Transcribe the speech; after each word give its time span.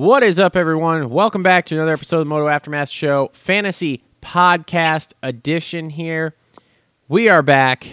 What 0.00 0.22
is 0.22 0.38
up, 0.38 0.56
everyone? 0.56 1.10
Welcome 1.10 1.42
back 1.42 1.66
to 1.66 1.74
another 1.74 1.92
episode 1.92 2.20
of 2.20 2.22
the 2.22 2.30
Moto 2.30 2.48
Aftermath 2.48 2.88
Show, 2.88 3.28
Fantasy 3.34 4.02
Podcast 4.22 5.12
Edition 5.22 5.90
here. 5.90 6.34
We 7.06 7.28
are 7.28 7.42
back. 7.42 7.86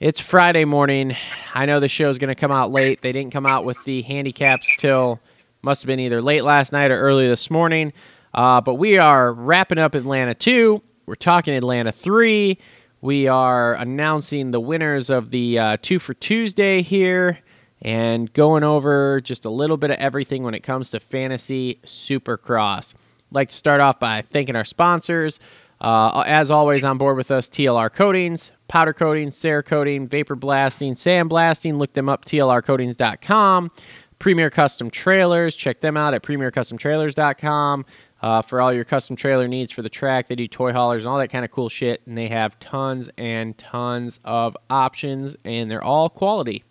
It's 0.00 0.18
Friday 0.18 0.64
morning. 0.64 1.14
I 1.54 1.66
know 1.66 1.78
the 1.78 1.86
show 1.86 2.10
is 2.10 2.18
going 2.18 2.30
to 2.30 2.34
come 2.34 2.50
out 2.50 2.72
late. 2.72 3.02
They 3.02 3.12
didn't 3.12 3.30
come 3.30 3.46
out 3.46 3.64
with 3.64 3.78
the 3.84 4.02
handicaps 4.02 4.66
till 4.78 5.20
must 5.62 5.82
have 5.82 5.86
been 5.86 6.00
either 6.00 6.20
late 6.20 6.42
last 6.42 6.72
night 6.72 6.90
or 6.90 6.98
early 6.98 7.28
this 7.28 7.52
morning. 7.52 7.92
Uh, 8.34 8.60
but 8.60 8.74
we 8.74 8.98
are 8.98 9.32
wrapping 9.32 9.78
up 9.78 9.94
Atlanta 9.94 10.34
2. 10.34 10.82
We're 11.06 11.14
talking 11.14 11.54
Atlanta 11.54 11.92
3. 11.92 12.58
We 13.00 13.28
are 13.28 13.74
announcing 13.74 14.50
the 14.50 14.58
winners 14.58 15.08
of 15.08 15.30
the 15.30 15.56
uh, 15.56 15.76
Two 15.80 16.00
for 16.00 16.14
Tuesday 16.14 16.82
here 16.82 17.38
and 17.82 18.32
going 18.32 18.64
over 18.64 19.20
just 19.20 19.44
a 19.44 19.50
little 19.50 19.76
bit 19.76 19.90
of 19.90 19.98
everything 19.98 20.44
when 20.44 20.54
it 20.54 20.60
comes 20.60 20.90
to 20.90 21.00
fantasy 21.00 21.80
supercross. 21.84 22.94
I'd 22.94 23.34
like 23.34 23.48
to 23.50 23.56
start 23.56 23.80
off 23.80 23.98
by 23.98 24.22
thanking 24.22 24.56
our 24.56 24.64
sponsors. 24.64 25.38
Uh, 25.80 26.22
as 26.26 26.50
always, 26.50 26.84
on 26.84 26.96
board 26.96 27.16
with 27.16 27.32
us, 27.32 27.48
TLR 27.48 27.92
Coatings, 27.92 28.52
Powder 28.68 28.92
Coating, 28.92 29.30
Cerakoting, 29.30 30.08
Vapor 30.08 30.36
Blasting, 30.36 30.94
Sand 30.94 31.28
Blasting. 31.28 31.76
Look 31.76 31.92
them 31.94 32.08
up, 32.08 32.24
tlrcoatings.com. 32.24 33.72
Premier 34.20 34.50
Custom 34.50 34.88
Trailers, 34.88 35.56
check 35.56 35.80
them 35.80 35.96
out 35.96 36.14
at 36.14 36.22
premiercustomtrailers.com. 36.22 37.84
Uh, 38.22 38.40
for 38.40 38.60
all 38.60 38.72
your 38.72 38.84
custom 38.84 39.16
trailer 39.16 39.48
needs 39.48 39.72
for 39.72 39.82
the 39.82 39.88
track, 39.88 40.28
they 40.28 40.36
do 40.36 40.46
toy 40.46 40.72
haulers 40.72 41.02
and 41.02 41.08
all 41.08 41.18
that 41.18 41.26
kind 41.26 41.44
of 41.44 41.50
cool 41.50 41.68
shit, 41.68 42.00
and 42.06 42.16
they 42.16 42.28
have 42.28 42.56
tons 42.60 43.10
and 43.18 43.58
tons 43.58 44.20
of 44.24 44.56
options, 44.70 45.34
and 45.44 45.68
they're 45.68 45.82
all 45.82 46.08
quality. 46.08 46.62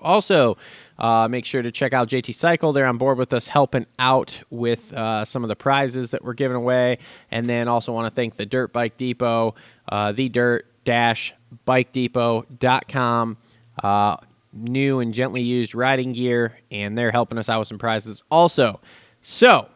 Also, 0.00 0.56
uh, 0.98 1.28
make 1.28 1.44
sure 1.44 1.62
to 1.62 1.70
check 1.70 1.92
out 1.92 2.08
JT 2.08 2.34
Cycle. 2.34 2.72
They're 2.72 2.86
on 2.86 2.98
board 2.98 3.18
with 3.18 3.32
us, 3.32 3.48
helping 3.48 3.86
out 3.98 4.40
with 4.50 4.92
uh, 4.92 5.24
some 5.24 5.44
of 5.44 5.48
the 5.48 5.56
prizes 5.56 6.10
that 6.10 6.24
we're 6.24 6.34
giving 6.34 6.56
away. 6.56 6.98
And 7.30 7.46
then 7.46 7.68
also 7.68 7.92
want 7.92 8.06
to 8.12 8.14
thank 8.14 8.36
the 8.36 8.46
Dirt 8.46 8.72
Bike 8.72 8.96
Depot, 8.96 9.54
uh, 9.88 10.12
the 10.12 10.28
Dirt 10.28 10.66
Dash 10.84 11.34
Bike 11.64 11.92
Depot.com. 11.92 13.36
Uh, 13.82 14.16
new 14.52 15.00
and 15.00 15.12
gently 15.14 15.42
used 15.42 15.74
riding 15.74 16.12
gear, 16.12 16.58
and 16.70 16.96
they're 16.96 17.10
helping 17.10 17.38
us 17.38 17.48
out 17.48 17.60
with 17.60 17.68
some 17.68 17.78
prizes 17.78 18.22
also. 18.30 18.80
So, 19.22 19.68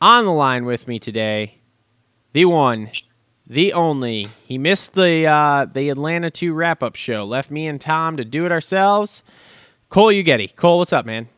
on 0.00 0.24
the 0.24 0.32
line 0.32 0.64
with 0.64 0.88
me 0.88 0.98
today, 0.98 1.58
the 2.32 2.44
one, 2.46 2.90
the 3.52 3.74
only. 3.74 4.28
He 4.46 4.56
missed 4.56 4.94
the 4.94 5.26
uh, 5.26 5.66
the 5.66 5.90
Atlanta 5.90 6.30
2 6.30 6.54
wrap 6.54 6.82
up 6.82 6.96
show. 6.96 7.24
Left 7.24 7.50
me 7.50 7.66
and 7.66 7.80
Tom 7.80 8.16
to 8.16 8.24
do 8.24 8.46
it 8.46 8.52
ourselves. 8.52 9.22
Cole 9.90 10.08
Ugetti. 10.08 10.56
Cole, 10.56 10.78
what's 10.78 10.92
up, 10.92 11.04
man? 11.04 11.28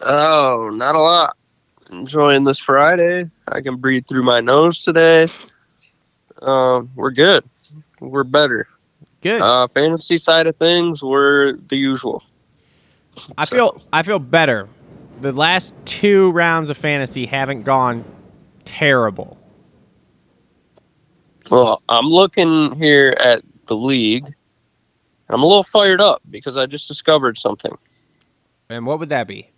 Oh, 0.00 0.70
not 0.72 0.94
a 0.94 0.98
lot. 0.98 1.36
Enjoying 1.90 2.44
this 2.44 2.58
Friday. 2.58 3.30
I 3.48 3.60
can 3.60 3.76
breathe 3.76 4.06
through 4.06 4.22
my 4.22 4.40
nose 4.40 4.82
today. 4.82 5.28
Um, 6.40 6.90
we're 6.94 7.10
good. 7.10 7.44
We're 8.00 8.24
better. 8.24 8.66
Good. 9.20 9.42
Uh, 9.42 9.68
fantasy 9.68 10.18
side 10.18 10.46
of 10.46 10.56
things, 10.56 11.02
we're 11.02 11.52
the 11.52 11.76
usual. 11.76 12.22
I 13.36 13.46
feel 13.46 13.82
I 13.92 14.02
feel 14.02 14.18
better. 14.18 14.68
The 15.20 15.32
last 15.32 15.74
two 15.84 16.30
rounds 16.30 16.70
of 16.70 16.76
fantasy 16.76 17.26
haven't 17.26 17.62
gone 17.62 18.04
terrible. 18.64 19.38
Well, 21.50 21.82
I'm 21.88 22.06
looking 22.06 22.74
here 22.76 23.14
at 23.18 23.42
the 23.66 23.76
league. 23.76 24.34
I'm 25.28 25.42
a 25.42 25.46
little 25.46 25.62
fired 25.62 26.00
up 26.00 26.22
because 26.30 26.56
I 26.56 26.66
just 26.66 26.88
discovered 26.88 27.38
something. 27.38 27.76
And 28.68 28.86
what 28.86 28.98
would 28.98 29.10
that 29.10 29.26
be? 29.26 29.50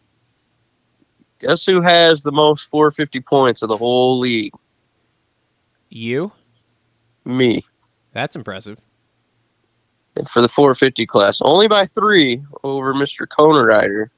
Guess 1.41 1.65
who 1.65 1.81
has 1.83 2.23
the 2.23 2.33
most 2.33 2.63
450 2.71 3.21
points 3.21 3.63
of 3.63 3.69
the 3.69 3.77
whole 3.77 4.19
league? 4.19 4.53
You? 5.91 6.33
Me. 7.25 7.65
That's 8.13 8.37
impressive. 8.37 8.81
And 10.17 10.29
for 10.29 10.41
the 10.41 10.49
450 10.49 11.05
class, 11.07 11.41
only 11.43 11.69
by 11.69 11.87
three 11.87 12.43
over 12.65 12.95
Mr. 12.95 13.29
Kona 13.29 13.63
Rider, 13.63 14.11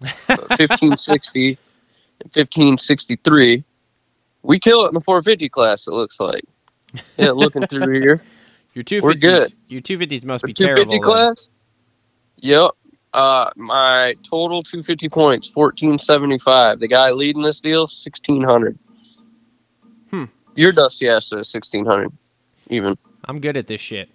1560 0.00 1.48
and 2.20 2.30
1563. 2.32 3.64
We 4.42 4.58
kill 4.58 4.84
it 4.84 4.88
in 4.88 4.94
the 4.94 5.00
450 5.00 5.48
class. 5.48 5.86
It 5.86 5.92
looks 5.92 6.20
like. 6.20 6.44
Yeah, 7.18 7.30
looking 7.32 7.66
through 7.66 8.00
here, 8.00 8.22
Your 8.74 8.84
two 8.84 9.02
We're 9.02 9.14
good. 9.14 9.52
Your 9.68 9.80
two 9.80 9.98
fifties 9.98 10.24
must 10.24 10.42
the 10.42 10.48
be 10.48 10.54
terrible. 10.54 10.96
250 10.96 11.00
then. 11.00 11.00
class. 11.00 11.50
Yep. 12.38 12.72
Uh, 13.12 13.50
my 13.56 14.14
total 14.22 14.62
250 14.62 15.08
points, 15.08 15.50
1475. 15.54 16.80
The 16.80 16.88
guy 16.88 17.10
leading 17.10 17.42
this 17.42 17.60
deal, 17.60 17.82
1600. 17.82 18.78
Hmm. 20.10 20.24
Your 20.54 20.72
Dusty 20.72 21.08
ass 21.08 21.28
says 21.28 21.52
1600, 21.52 22.12
even. 22.68 22.96
I'm 23.24 23.40
good 23.40 23.56
at 23.56 23.66
this 23.66 23.80
shit. 23.80 24.08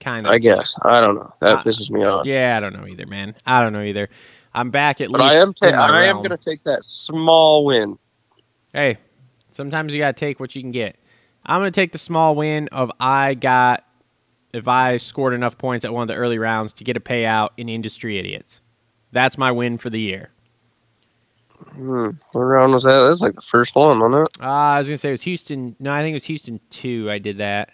Kind 0.00 0.26
of. 0.26 0.32
I 0.32 0.38
guess. 0.38 0.76
I 0.82 1.00
don't 1.00 1.14
know. 1.16 1.32
That 1.40 1.58
Uh, 1.58 1.62
pisses 1.64 1.90
me 1.90 2.04
off. 2.04 2.26
Yeah, 2.26 2.56
I 2.56 2.60
don't 2.60 2.74
know 2.74 2.86
either, 2.86 3.06
man. 3.06 3.34
I 3.46 3.62
don't 3.62 3.72
know 3.72 3.82
either. 3.82 4.08
I'm 4.54 4.70
back 4.70 5.00
at 5.00 5.10
But 5.10 5.20
least. 5.22 5.34
I 5.34 5.38
am. 5.38 5.52
Ta- 5.54 5.66
I 5.68 6.04
am 6.06 6.16
going 6.16 6.30
to 6.30 6.36
take 6.36 6.62
that 6.64 6.84
small 6.84 7.64
win. 7.64 7.98
Hey, 8.72 8.98
sometimes 9.50 9.92
you 9.94 10.00
gotta 10.00 10.12
take 10.14 10.40
what 10.40 10.54
you 10.54 10.62
can 10.62 10.72
get. 10.72 10.96
I'm 11.46 11.60
gonna 11.60 11.70
take 11.70 11.92
the 11.92 11.98
small 11.98 12.34
win 12.34 12.68
of 12.72 12.90
I 13.00 13.34
got 13.34 13.84
if 14.52 14.68
I 14.68 14.96
scored 14.98 15.34
enough 15.34 15.58
points 15.58 15.84
at 15.84 15.92
one 15.92 16.02
of 16.02 16.08
the 16.08 16.14
early 16.14 16.38
rounds 16.38 16.72
to 16.74 16.84
get 16.84 16.96
a 16.96 17.00
payout 17.00 17.50
in 17.56 17.68
Industry 17.68 18.18
Idiots. 18.18 18.60
That's 19.12 19.36
my 19.36 19.50
win 19.52 19.78
for 19.78 19.90
the 19.90 20.00
year. 20.00 20.30
Hmm. 21.74 22.10
What 22.32 22.40
round 22.42 22.72
was 22.72 22.82
that? 22.84 22.92
That 23.00 23.10
was 23.10 23.20
like 23.22 23.32
the 23.34 23.40
first 23.40 23.74
one, 23.74 23.98
wasn't 23.98 24.28
it? 24.36 24.42
Uh, 24.42 24.46
I 24.46 24.78
was 24.78 24.88
gonna 24.88 24.98
say 24.98 25.08
it 25.08 25.12
was 25.12 25.22
Houston. 25.22 25.76
No, 25.78 25.92
I 25.92 26.02
think 26.02 26.12
it 26.12 26.16
was 26.16 26.24
Houston 26.24 26.60
two. 26.70 27.08
I 27.10 27.18
did 27.18 27.38
that. 27.38 27.70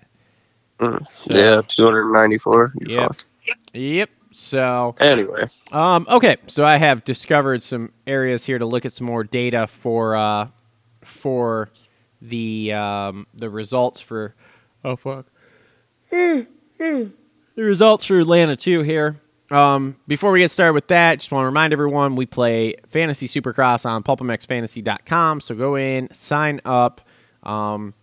Mm, 0.79 1.05
So- 1.15 1.37
Yeah, 1.39 1.61
294. 1.67 2.73
You 2.81 2.87
Yep. 2.97 3.09
fucked. 3.09 3.31
Yep. 3.75 4.11
So 4.33 4.95
Anyway, 5.01 5.49
Um, 5.73 6.07
okay, 6.09 6.37
so 6.47 6.65
I 6.65 6.77
have 6.77 7.05
discovered 7.05 7.63
some 7.63 7.91
areas 8.07 8.45
here 8.47 8.59
to 8.59 8.65
look 8.65 8.85
at 8.87 8.93
some 8.93 9.07
more 9.07 9.25
data 9.25 9.67
for 9.67 10.15
uh, 10.15 10.49
for 11.03 11.69
the 12.21 12.73
um, 12.73 13.27
the 13.35 13.51
results 13.51 14.01
for 14.01 14.35
oh 14.85 14.97
fuck 14.97 15.27
the 16.11 16.47
results 17.57 18.05
for 18.05 18.19
Atlanta 18.19 18.57
two 18.57 18.83
here. 18.83 19.21
Um, 19.51 19.97
before 20.07 20.31
we 20.31 20.39
get 20.39 20.51
started 20.51 20.75
with 20.75 20.87
that, 20.89 21.19
just 21.19 21.33
want 21.33 21.43
to 21.43 21.47
remind 21.47 21.73
everyone 21.73 22.15
we 22.15 22.25
play 22.25 22.75
Fantasy 22.91 23.27
Supercross 23.27 23.85
on 23.85 24.05
PulpMXFantasy.com. 24.05 25.41
So 25.41 25.57
go 25.57 25.75
in, 25.75 26.09
sign 26.15 26.61
up. 26.65 27.01
Um, 27.43 27.95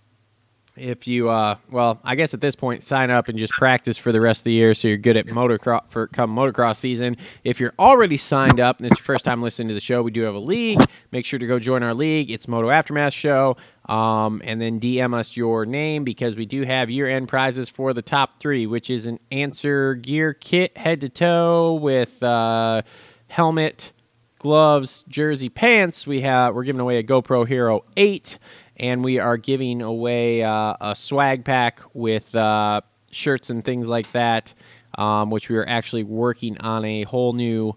if 0.78 1.08
you 1.08 1.30
uh 1.30 1.56
well 1.70 2.00
i 2.04 2.16
guess 2.16 2.34
at 2.34 2.42
this 2.42 2.56
point 2.56 2.84
sign 2.84 3.10
up 3.10 3.30
and 3.30 3.38
just 3.38 3.54
practice 3.54 3.98
for 3.98 4.12
the 4.12 4.22
rest 4.22 4.42
of 4.42 4.46
the 4.46 4.54
year 4.54 4.74
so 4.74 4.88
you're 4.88 4.98
good 4.98 5.18
at 5.18 5.26
motocross 5.28 5.82
for 5.90 6.08
come 6.08 6.36
motocross 6.36 6.78
season. 6.78 7.18
If 7.44 7.60
you're 7.60 7.74
already 7.80 8.18
signed 8.18 8.60
up 8.60 8.78
and 8.78 8.86
it's 8.86 9.00
your 9.00 9.06
first 9.06 9.26
time 9.26 9.42
listening 9.42 9.70
to 9.70 9.74
the 9.74 9.80
show 9.80 10.02
we 10.02 10.12
do 10.12 10.22
have 10.22 10.36
a 10.36 10.40
league. 10.40 10.80
Make 11.12 11.26
sure 11.26 11.40
to 11.40 11.48
go 11.48 11.60
join 11.60 11.84
our 11.84 11.94
league. 11.94 12.32
It's 12.32 12.48
moto 12.48 12.70
aftermath 12.70 13.14
show. 13.14 13.58
Um, 13.86 14.42
and 14.44 14.62
then 14.62 14.80
dm 14.80 15.14
us 15.14 15.38
your 15.38 15.66
name 15.66 16.04
because 16.04 16.36
we 16.36 16.46
do 16.46 16.64
have 16.64 16.90
year-end 16.90 17.30
prizes 17.30 17.70
for 17.70 17.94
the 17.94 18.02
top 18.02 18.38
three 18.42 18.68
which 18.68 18.90
is 18.90 19.06
an 19.06 19.18
answer 19.32 19.96
gear 19.96 20.34
kit 20.34 20.78
head 20.78 21.00
to 21.02 21.10
toe 21.10 21.74
with 21.76 22.22
uh, 22.22 22.82
helmet 23.28 23.94
gloves, 24.40 25.04
jersey, 25.08 25.50
pants. 25.50 26.06
We 26.06 26.22
have 26.22 26.54
we're 26.54 26.64
giving 26.64 26.80
away 26.80 26.98
a 26.98 27.04
GoPro 27.04 27.48
Hero 27.48 27.84
8 27.96 28.38
and 28.78 29.04
we 29.04 29.20
are 29.20 29.38
giving 29.38 29.82
away 29.82 30.44
uh, 30.44 30.76
a 30.82 30.96
swag 30.96 31.44
pack 31.46 31.82
with 31.94 32.34
uh, 32.36 32.82
shirts 33.12 33.50
and 33.50 33.64
things 33.66 33.88
like 33.88 34.12
that, 34.14 34.54
um, 34.98 35.30
which 35.32 35.50
we 35.50 35.58
are 35.58 35.68
actually 35.68 36.04
working 36.04 36.58
on 36.60 36.86
a 36.86 37.04
whole 37.04 37.34
new 37.34 37.74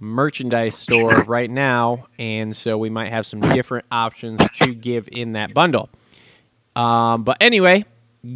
merchandise 0.00 0.74
store 0.76 1.22
right 1.26 1.50
now, 1.50 2.06
and 2.18 2.56
so 2.56 2.78
we 2.78 2.90
might 2.90 3.10
have 3.10 3.26
some 3.26 3.40
different 3.40 3.86
options 3.92 4.40
to 4.60 4.74
give 4.74 5.08
in 5.12 5.32
that 5.32 5.54
bundle. 5.54 5.88
Um, 6.76 7.24
but 7.24 7.36
anyway, 7.40 7.84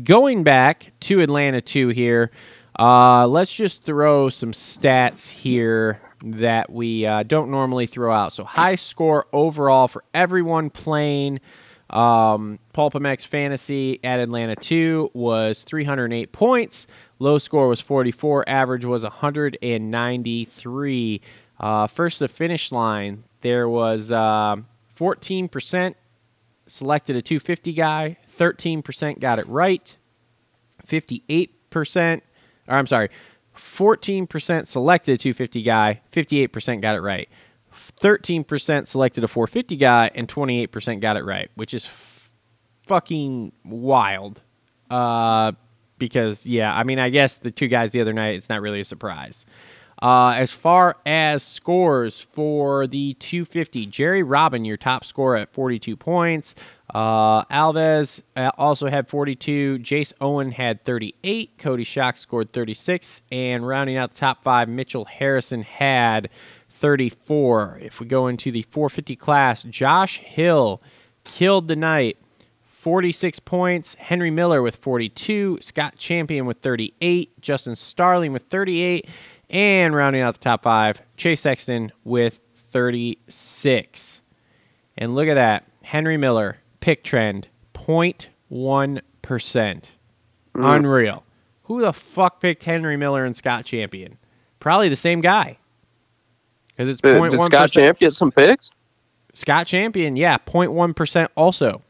going 0.05 0.43
back 0.45 0.93
to 1.01 1.21
Atlanta 1.21 1.61
2 1.61 1.89
here, 1.89 2.31
Uh, 2.79 3.27
let's 3.27 3.55
just 3.55 3.85
throw 3.85 4.31
some 4.31 4.53
stats 4.53 5.29
here 5.29 6.01
that 6.25 6.71
we 6.71 7.05
uh, 7.05 7.23
don't 7.23 7.51
normally 7.51 7.87
throw 7.87 8.11
out. 8.13 8.33
So 8.33 8.45
high 8.45 8.77
score 8.77 9.27
overall 9.33 9.89
for 9.89 10.05
everyone 10.15 10.71
playing 10.71 11.41
um, 11.93 12.59
PulpMX 12.75 13.27
Fantasy 13.27 14.01
at 14.03 14.19
Atlanta 14.19 14.57
2 14.57 15.11
was 15.13 15.63
308 15.65 16.33
points. 16.33 16.87
Low 17.19 17.37
score 17.39 17.69
was 17.69 17.81
44. 17.81 18.49
Average 18.49 18.85
was 18.85 19.03
193. 19.03 21.21
Uh, 21.61 21.87
first 21.87 22.19
to 22.19 22.29
finish 22.29 22.73
line, 22.73 23.25
there 23.43 23.69
was 23.69 24.11
uh, 24.11 24.57
14% 24.99 25.95
selected 26.67 27.17
a 27.17 27.23
250 27.23 27.73
guy, 27.73 28.19
13% 28.29 29.21
got 29.21 29.39
it 29.39 29.47
right, 29.47 29.97
58%, 30.87 32.21
or 32.69 32.75
I'm 32.75 32.87
sorry, 32.87 33.09
14% 33.57 34.67
selected 34.67 35.13
a 35.13 35.17
250 35.17 35.63
guy, 35.63 36.01
58% 36.13 36.81
got 36.81 36.97
it 36.97 37.01
right. 37.01 37.29
13% 37.73 38.87
selected 38.87 39.25
a 39.25 39.29
450 39.29 39.77
guy, 39.77 40.11
and 40.15 40.29
28% 40.29 41.01
got 41.01 41.17
it 41.17 41.25
right, 41.25 41.51
which 41.55 41.75
is 41.75 41.87
f- 41.87 42.33
fucking 42.87 43.53
wild. 43.65 44.43
Uh, 44.91 45.53
because, 45.99 46.47
yeah, 46.47 46.77
I 46.77 46.85
mean, 46.85 46.99
I 46.99 47.11
guess 47.11 47.39
the 47.39 47.51
two 47.51 47.69
guys 47.69 47.93
the 47.93 48.01
other 48.01 48.13
night, 48.13 48.35
it's 48.35 48.49
not 48.49 48.61
really 48.61 48.81
a 48.81 48.85
surprise. 48.85 49.47
Uh, 50.03 50.35
as 50.37 50.51
far 50.51 50.97
as 51.07 51.45
scores 51.45 52.21
for 52.21 52.89
the 52.89 53.15
250, 53.15 53.87
Jerry 53.87 54.25
Robin, 54.25 54.65
your 54.65 54.77
top 54.77 55.05
scorer 55.05 55.37
at 55.37 55.53
42 55.53 55.97
points. 55.97 56.57
Uh, 56.93 57.45
Alves 57.45 58.21
uh, 58.35 58.51
also 58.59 58.89
had 58.89 59.09
42. 59.09 59.79
Jace 59.79 60.13
Owen 60.21 60.51
had 60.51 60.85
38. 60.85 61.57
Cody 61.57 61.85
Schock 61.85 62.19
scored 62.19 62.53
36. 62.53 63.23
And 63.31 63.65
rounding 63.65 63.97
out 63.97 64.11
the 64.11 64.19
top 64.19 64.43
five, 64.43 64.69
Mitchell 64.69 65.05
Harrison 65.05 65.63
had 65.63 66.31
34. 66.83 67.79
If 67.81 68.01
we 68.01 68.07
go 68.07 68.27
into 68.27 68.51
the 68.51 68.63
450 68.63 69.15
class, 69.15 69.63
Josh 69.63 70.19
Hill 70.19 70.83
killed 71.23 71.69
the 71.69 71.77
night. 71.77 72.19
46 72.65 73.39
points. 73.39 73.95
Henry 73.95 74.33
Miller 74.33 74.61
with 74.61 74.75
42. 74.75 75.59
Scott 75.61 75.97
Champion 75.97 76.45
with 76.45 76.59
38. 76.59 77.41
Justin 77.41 77.77
Starling 77.77 78.33
with 78.33 78.43
38. 78.43 79.09
And 79.49 79.95
rounding 79.95 80.23
out 80.23 80.35
the 80.35 80.41
top 80.41 80.65
five, 80.65 81.03
Chase 81.17 81.43
Sexton 81.43 81.93
with 82.03 82.41
36. 82.57 84.21
And 84.99 85.15
look 85.15 85.29
at 85.29 85.35
that. 85.35 85.65
Henry 85.83 86.17
Miller, 86.17 86.57
pick 86.81 87.05
trend, 87.05 87.47
0.1%. 87.75 88.31
Mm. 88.51 90.77
Unreal. 90.77 91.23
Who 91.65 91.81
the 91.81 91.93
fuck 91.93 92.41
picked 92.41 92.65
Henry 92.65 92.97
Miller 92.97 93.25
and 93.25 93.37
Scott 93.37 93.67
Champion? 93.67 94.19
Probably 94.59 94.89
the 94.89 94.97
same 94.97 95.21
guy. 95.21 95.59
Because 96.83 96.89
it's 96.95 97.01
Did, 97.01 97.17
0.1%. 97.17 97.31
did 97.31 97.43
Scott 97.43 97.71
Champ 97.71 97.99
get 98.01 98.13
some 98.15 98.33
picks? 98.33 98.71
Scott 99.35 99.67
Champion, 99.69 100.17
yeah, 100.17 100.37
0.1% 100.39 101.29
also. 101.37 101.81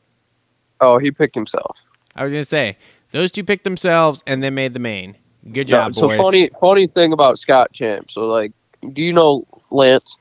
Oh, 0.83 0.99
he 0.99 1.11
picked 1.11 1.35
himself. 1.35 1.79
I 2.15 2.25
was 2.25 2.33
going 2.33 2.43
to 2.43 2.47
say, 2.49 2.77
those 3.11 3.33
two 3.33 3.43
picked 3.43 3.65
themselves 3.65 4.23
and 4.27 4.43
then 4.43 4.55
made 4.55 4.75
the 4.75 4.81
main. 4.81 5.17
Good 5.51 5.71
No, 5.71 5.77
job, 5.79 5.95
so 5.95 6.09
boys. 6.09 6.19
funny, 6.19 6.51
funny 6.61 6.87
thing 6.87 7.13
about 7.15 7.39
Scott 7.39 7.73
Champ. 7.73 8.11
So 8.11 8.27
like, 8.27 8.53
do 8.93 9.03
you 9.03 9.15
know 9.15 9.47
Lance 9.71 10.17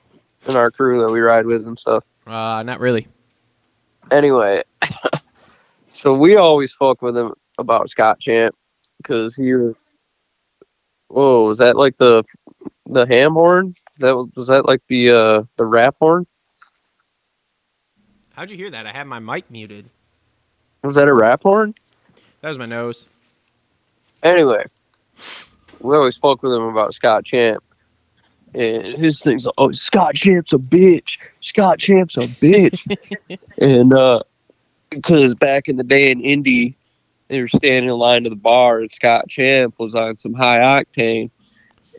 and 0.47 0.56
our 0.56 0.71
crew 0.71 1.01
that 1.06 1.12
we 1.12 1.19
ride 1.19 1.45
with 1.45 1.68
and 1.68 1.77
stuff? 1.77 2.06
Uh, 2.25 2.63
not 2.65 2.79
really. 2.79 3.07
Anyway, 4.09 4.63
so 5.88 6.13
we 6.13 6.38
always 6.38 6.71
fuck 6.71 7.01
with 7.01 7.18
him 7.18 7.33
about 7.57 7.89
Scott 7.89 8.19
Champ 8.21 8.56
because 8.97 9.35
he. 9.35 9.53
was- 9.53 9.75
Whoa, 11.09 11.45
was 11.47 11.57
that 11.57 11.75
like 11.75 11.97
the 11.97 12.23
the 12.85 13.06
ham 13.06 13.33
horn? 13.33 13.75
That 14.01 14.15
was, 14.36 14.48
that 14.48 14.65
like 14.65 14.81
the 14.88 15.12
uh 15.12 15.44
the 15.57 15.65
rap 15.65 15.95
horn? 16.00 16.25
How'd 18.33 18.50
you 18.50 18.57
hear 18.57 18.69
that? 18.69 18.86
I 18.86 18.92
had 18.92 19.06
my 19.06 19.19
mic 19.19 19.50
muted. 19.51 19.86
Was 20.83 20.95
that 20.95 21.07
a 21.07 21.13
rap 21.13 21.44
horn? 21.44 21.75
That 22.42 22.50
was 22.50 22.57
my 22.57 22.65
nose. 22.65 23.07
Anyway, 24.24 24.65
we 25.80 25.95
always 25.95 26.18
fuck 26.18 26.42
with 26.42 26.53
him 26.53 26.63
about 26.63 26.94
Scott 26.94 27.25
Champ. 27.25 27.63
And 28.53 28.86
his 28.98 29.21
thing's 29.21 29.45
like, 29.45 29.53
oh, 29.57 29.71
Scott 29.71 30.15
Champ's 30.15 30.51
a 30.51 30.57
bitch. 30.57 31.18
Scott 31.39 31.80
Champ's 31.80 32.18
a 32.18 32.27
bitch. 32.27 32.97
and 33.57 33.94
uh, 33.94 34.24
because 34.89 35.36
back 35.36 35.69
in 35.69 35.77
the 35.77 35.83
day 35.83 36.12
in 36.12 36.19
Indy, 36.21 36.75
they 37.27 37.39
were 37.39 37.47
standing 37.47 37.89
in 37.89 37.97
line 37.97 38.24
to 38.25 38.30
the 38.30 38.36
bar, 38.36 38.80
and 38.80 38.92
Scott 38.92 39.30
Champ 39.30 39.75
was 39.80 39.95
on 39.95 40.18
some 40.18 40.33
high 40.33 40.57
octane 40.57 41.31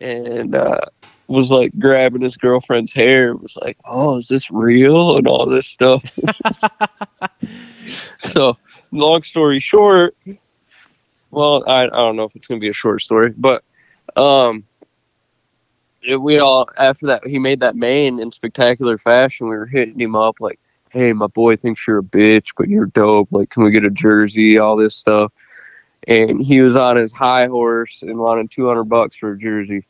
and 0.03 0.55
uh, 0.55 0.81
was 1.29 1.51
like 1.51 1.73
grabbing 1.79 2.23
his 2.23 2.37
girlfriend's 2.37 2.93
hair. 2.93 3.35
Was 3.37 3.57
like, 3.63 3.79
oh, 3.85 4.19
is 4.19 4.29
this 4.29 4.51
real? 4.51 5.17
And 5.17 5.27
all 5.27 5.47
this 5.47 5.67
stuff. 5.67 6.05
so, 8.19 8.57
long 8.91 9.23
story 9.23 9.61
short, 9.61 10.17
well, 11.31 11.65
I, 11.67 11.85
I 11.85 11.87
don't 11.87 12.17
know 12.17 12.25
if 12.25 12.37
it's 12.37 12.47
gonna 12.47 12.61
be 12.61 12.69
a 12.69 12.73
short 12.75 13.03
story, 13.03 13.33
but 13.37 13.65
um, 14.17 14.65
it- 16.03 16.21
we 16.21 16.39
all 16.39 16.69
after 16.79 17.07
that 17.07 17.27
he 17.27 17.39
made 17.39 17.61
that 17.61 17.77
main 17.77 18.21
in 18.21 18.31
spectacular 18.31 18.99
fashion. 18.99 19.49
We 19.49 19.57
were 19.57 19.67
hitting 19.67 20.01
him 20.01 20.17
up 20.17 20.37
like, 20.41 20.59
"Hey, 20.91 21.13
my 21.13 21.27
boy 21.29 21.57
thinks 21.57 21.87
you're 21.87 21.99
a 21.99 22.03
bitch, 22.03 22.49
but 22.57 22.69
you're 22.69 22.87
dope. 22.87 23.29
Like, 23.31 23.51
can 23.51 23.65
we 23.65 23.71
get 23.71 23.85
a 23.85 23.91
jersey? 23.91 24.59
All 24.59 24.77
this 24.77 24.97
stuff." 24.97 25.33
And 26.09 26.45
he 26.45 26.61
was 26.61 26.75
on 26.75 26.97
his 26.97 27.13
high 27.13 27.47
horse 27.47 28.03
and 28.03 28.19
wanted 28.19 28.51
two 28.51 28.67
hundred 28.67 28.85
bucks 28.85 29.17
for 29.17 29.33
a 29.33 29.39
jersey. 29.39 29.87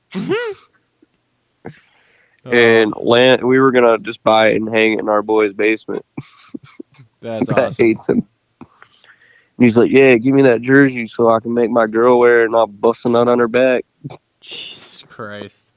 Oh. 2.45 2.51
And 2.51 2.93
Lan- 2.97 3.47
we 3.47 3.59
were 3.61 3.71
gonna 3.71 3.99
just 3.99 4.23
buy 4.23 4.49
it 4.49 4.57
and 4.57 4.69
hang 4.69 4.95
it 4.95 5.01
in 5.01 5.09
our 5.09 5.23
boy's 5.23 5.53
basement. 5.53 6.05
that's 7.21 7.47
that 7.47 7.59
awesome. 7.59 7.85
hates 7.85 8.09
him. 8.09 8.27
And 8.61 9.65
he's 9.67 9.77
like, 9.77 9.91
"Yeah, 9.91 10.17
give 10.17 10.35
me 10.35 10.43
that 10.43 10.61
jersey 10.61 11.07
so 11.07 11.31
I 11.31 11.41
can 11.41 11.55
make 11.55 11.71
my 11.71 11.87
girl 11.87 12.19
wear 12.19 12.43
it, 12.43 12.47
and 12.47 12.57
I'll 12.57 12.67
bust 12.67 13.07
a 13.07 13.09
nut 13.09 13.29
on 13.29 13.39
her 13.39 13.49
back." 13.49 13.85
Jesus 14.41 15.05
Christ. 15.05 15.73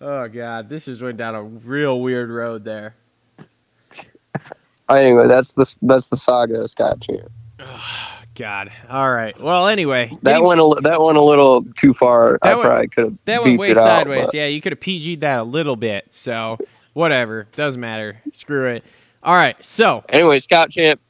Oh 0.00 0.26
God, 0.28 0.68
this 0.68 0.86
just 0.86 1.00
went 1.00 1.16
down 1.16 1.34
a 1.34 1.42
real 1.42 2.00
weird 2.00 2.30
road 2.30 2.64
there. 2.64 2.94
Anyway, 4.88 5.26
that's 5.26 5.54
the 5.54 5.76
that's 5.82 6.08
the 6.08 6.16
saga 6.16 6.60
of 6.60 6.70
Scott 6.70 7.00
Champ. 7.00 7.30
God. 8.34 8.70
All 8.90 9.12
right. 9.12 9.38
Well, 9.40 9.68
anyway, 9.68 10.10
That 10.22 10.42
went 10.42 10.60
a 10.60 10.76
that 10.82 11.00
went 11.00 11.16
a 11.18 11.22
little 11.22 11.62
too 11.76 11.94
far. 11.94 12.38
I 12.42 12.48
That 12.48 12.56
went- 12.56 12.66
probably 12.68 12.88
could 12.88 13.04
have 13.04 13.18
that 13.26 13.42
went 13.44 13.58
way 13.58 13.70
out, 13.70 13.76
sideways. 13.76 14.26
but- 14.26 14.34
yeah, 14.34 14.46
you 14.46 14.60
could 14.60 14.72
have 14.72 14.80
PG'd 14.80 15.20
that 15.20 15.40
a 15.40 15.44
little 15.44 15.76
bit. 15.76 16.06
So 16.12 16.58
whatever, 16.94 17.46
doesn't 17.56 17.80
matter. 17.80 18.20
Screw 18.32 18.66
it. 18.66 18.84
All 19.22 19.34
right. 19.34 19.56
So 19.64 20.04
Anyway, 20.08 20.40
Scott 20.40 20.70
Champ 20.70 21.00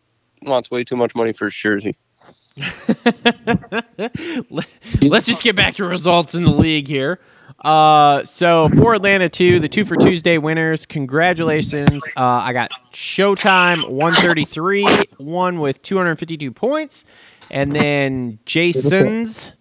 wants 0.43 0.71
way 0.71 0.85
too 0.85 0.97
much 0.97 1.15
money 1.15 1.33
for 1.33 1.47
his 1.47 1.55
jersey. 1.55 1.97
let's 5.01 5.27
just 5.27 5.43
get 5.43 5.57
back 5.57 5.75
to 5.77 5.85
results 5.85 6.35
in 6.35 6.45
the 6.45 6.51
league 6.51 6.89
here. 6.89 7.19
Uh, 7.65 8.23
so 8.25 8.69
for 8.69 8.95
Atlanta 8.95 9.29
two, 9.29 9.59
the 9.59 9.69
two 9.69 9.85
for 9.87 9.97
Tuesday 9.97 10.37
winners, 10.37 10.85
congratulations. 10.85 12.05
Uh, 12.17 12.23
I 12.23 12.53
got 12.53 12.71
Showtime 12.93 13.89
one 13.89 14.13
thirty 14.13 14.45
three, 14.45 14.87
one 15.17 15.59
with 15.59 15.81
two 15.81 15.97
hundred 15.97 16.17
fifty 16.17 16.37
two 16.37 16.53
points, 16.53 17.05
and 17.51 17.75
then 17.75 18.39
Jason's 18.45 19.53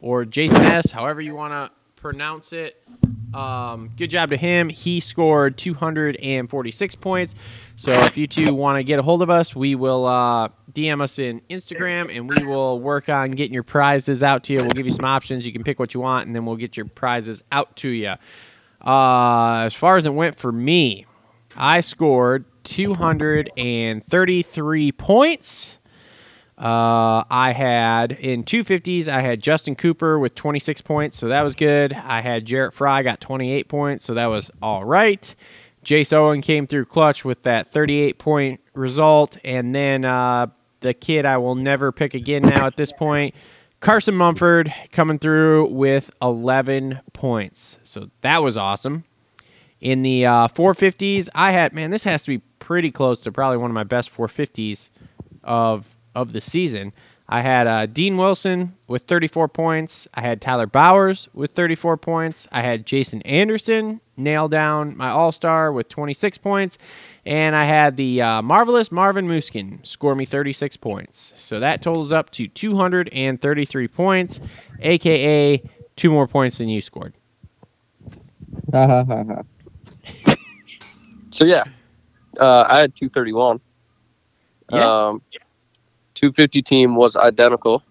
or 0.00 0.26
Jason 0.26 0.62
S, 0.62 0.90
however 0.90 1.22
you 1.22 1.34
want 1.34 1.52
to 1.52 2.00
pronounce 2.00 2.52
it. 2.52 2.82
Um, 3.34 3.90
good 3.96 4.08
job 4.08 4.30
to 4.30 4.36
him. 4.36 4.68
He 4.68 5.00
scored 5.00 5.58
246 5.58 6.94
points. 6.96 7.34
So 7.74 7.92
if 7.92 8.16
you 8.16 8.26
two 8.26 8.54
want 8.54 8.78
to 8.78 8.84
get 8.84 8.98
a 8.98 9.02
hold 9.02 9.20
of 9.20 9.28
us, 9.28 9.54
we 9.54 9.74
will 9.74 10.06
uh, 10.06 10.48
DM 10.76 11.00
us 11.00 11.18
in 11.18 11.40
Instagram 11.48 12.14
and 12.14 12.28
we 12.28 12.44
will 12.44 12.78
work 12.78 13.08
on 13.08 13.30
getting 13.30 13.54
your 13.54 13.62
prizes 13.62 14.22
out 14.22 14.44
to 14.44 14.52
you. 14.52 14.60
We'll 14.60 14.72
give 14.72 14.84
you 14.84 14.92
some 14.92 15.06
options. 15.06 15.46
You 15.46 15.52
can 15.52 15.64
pick 15.64 15.78
what 15.78 15.94
you 15.94 16.00
want, 16.00 16.26
and 16.26 16.36
then 16.36 16.44
we'll 16.44 16.56
get 16.56 16.76
your 16.76 16.84
prizes 16.84 17.42
out 17.50 17.74
to 17.76 17.88
you. 17.88 18.12
Uh, 18.84 19.62
as 19.64 19.72
far 19.72 19.96
as 19.96 20.04
it 20.04 20.12
went 20.12 20.36
for 20.36 20.52
me, 20.52 21.06
I 21.56 21.80
scored 21.80 22.44
233 22.64 24.92
points. 24.92 25.78
Uh, 26.58 27.22
I 27.30 27.52
had 27.52 28.12
in 28.12 28.44
250s, 28.44 29.08
I 29.08 29.20
had 29.20 29.42
Justin 29.42 29.76
Cooper 29.76 30.18
with 30.18 30.34
26 30.34 30.80
points, 30.82 31.16
so 31.16 31.28
that 31.28 31.42
was 31.42 31.54
good. 31.54 31.92
I 31.92 32.20
had 32.20 32.44
Jarrett 32.44 32.74
Frye 32.74 33.02
got 33.02 33.20
28 33.20 33.68
points, 33.68 34.04
so 34.04 34.14
that 34.14 34.26
was 34.26 34.50
all 34.60 34.84
right. 34.84 35.34
Jace 35.84 36.12
Owen 36.12 36.42
came 36.42 36.66
through 36.66 36.86
clutch 36.86 37.24
with 37.24 37.44
that 37.44 37.68
38 37.68 38.18
point 38.18 38.60
result, 38.74 39.38
and 39.44 39.74
then 39.74 40.04
uh, 40.04 40.48
the 40.80 40.94
kid 40.94 41.24
I 41.24 41.36
will 41.38 41.54
never 41.54 41.92
pick 41.92 42.14
again 42.14 42.42
now 42.42 42.66
at 42.66 42.76
this 42.76 42.92
point, 42.92 43.34
Carson 43.80 44.14
Mumford, 44.14 44.72
coming 44.92 45.18
through 45.18 45.66
with 45.66 46.10
11 46.22 47.00
points, 47.12 47.78
so 47.84 48.10
that 48.22 48.42
was 48.42 48.56
awesome. 48.56 49.04
In 49.80 50.02
the 50.02 50.24
uh, 50.24 50.48
450s, 50.48 51.28
I 51.34 51.50
had 51.50 51.72
man, 51.72 51.90
this 51.90 52.04
has 52.04 52.24
to 52.24 52.38
be 52.38 52.38
pretty 52.58 52.90
close 52.90 53.20
to 53.20 53.32
probably 53.32 53.58
one 53.58 53.70
of 53.70 53.74
my 53.74 53.84
best 53.84 54.12
450s 54.12 54.90
of 55.44 55.96
of 56.14 56.32
the 56.32 56.40
season. 56.40 56.92
I 57.28 57.40
had 57.40 57.66
uh, 57.66 57.86
Dean 57.86 58.16
Wilson 58.16 58.76
with 58.86 59.02
34 59.02 59.48
points. 59.48 60.06
I 60.14 60.20
had 60.20 60.40
Tyler 60.40 60.66
Bowers 60.66 61.28
with 61.34 61.52
34 61.52 61.96
points. 61.96 62.46
I 62.52 62.62
had 62.62 62.86
Jason 62.86 63.20
Anderson 63.22 64.00
nail 64.16 64.48
down 64.48 64.96
my 64.96 65.10
All 65.10 65.32
Star 65.32 65.72
with 65.72 65.88
26 65.88 66.38
points. 66.38 66.78
And 67.24 67.56
I 67.56 67.64
had 67.64 67.96
the 67.96 68.22
uh, 68.22 68.42
marvelous 68.42 68.92
Marvin 68.92 69.26
Musquin 69.26 69.84
score 69.84 70.14
me 70.14 70.24
36 70.24 70.76
points. 70.76 71.34
So 71.36 71.58
that 71.58 71.82
totals 71.82 72.12
up 72.12 72.30
to 72.30 72.46
233 72.46 73.88
points, 73.88 74.40
aka 74.80 75.62
two 75.96 76.10
more 76.10 76.28
points 76.28 76.58
than 76.58 76.68
you 76.68 76.80
scored. 76.80 77.14
So 81.30 81.44
yeah, 81.44 81.64
uh, 82.40 82.64
I 82.66 82.78
had 82.78 82.94
231. 82.96 83.60
Yeah. 84.72 85.06
Um, 85.08 85.22
250 86.16 86.62
team 86.62 86.96
was 86.96 87.14
identical. 87.14 87.82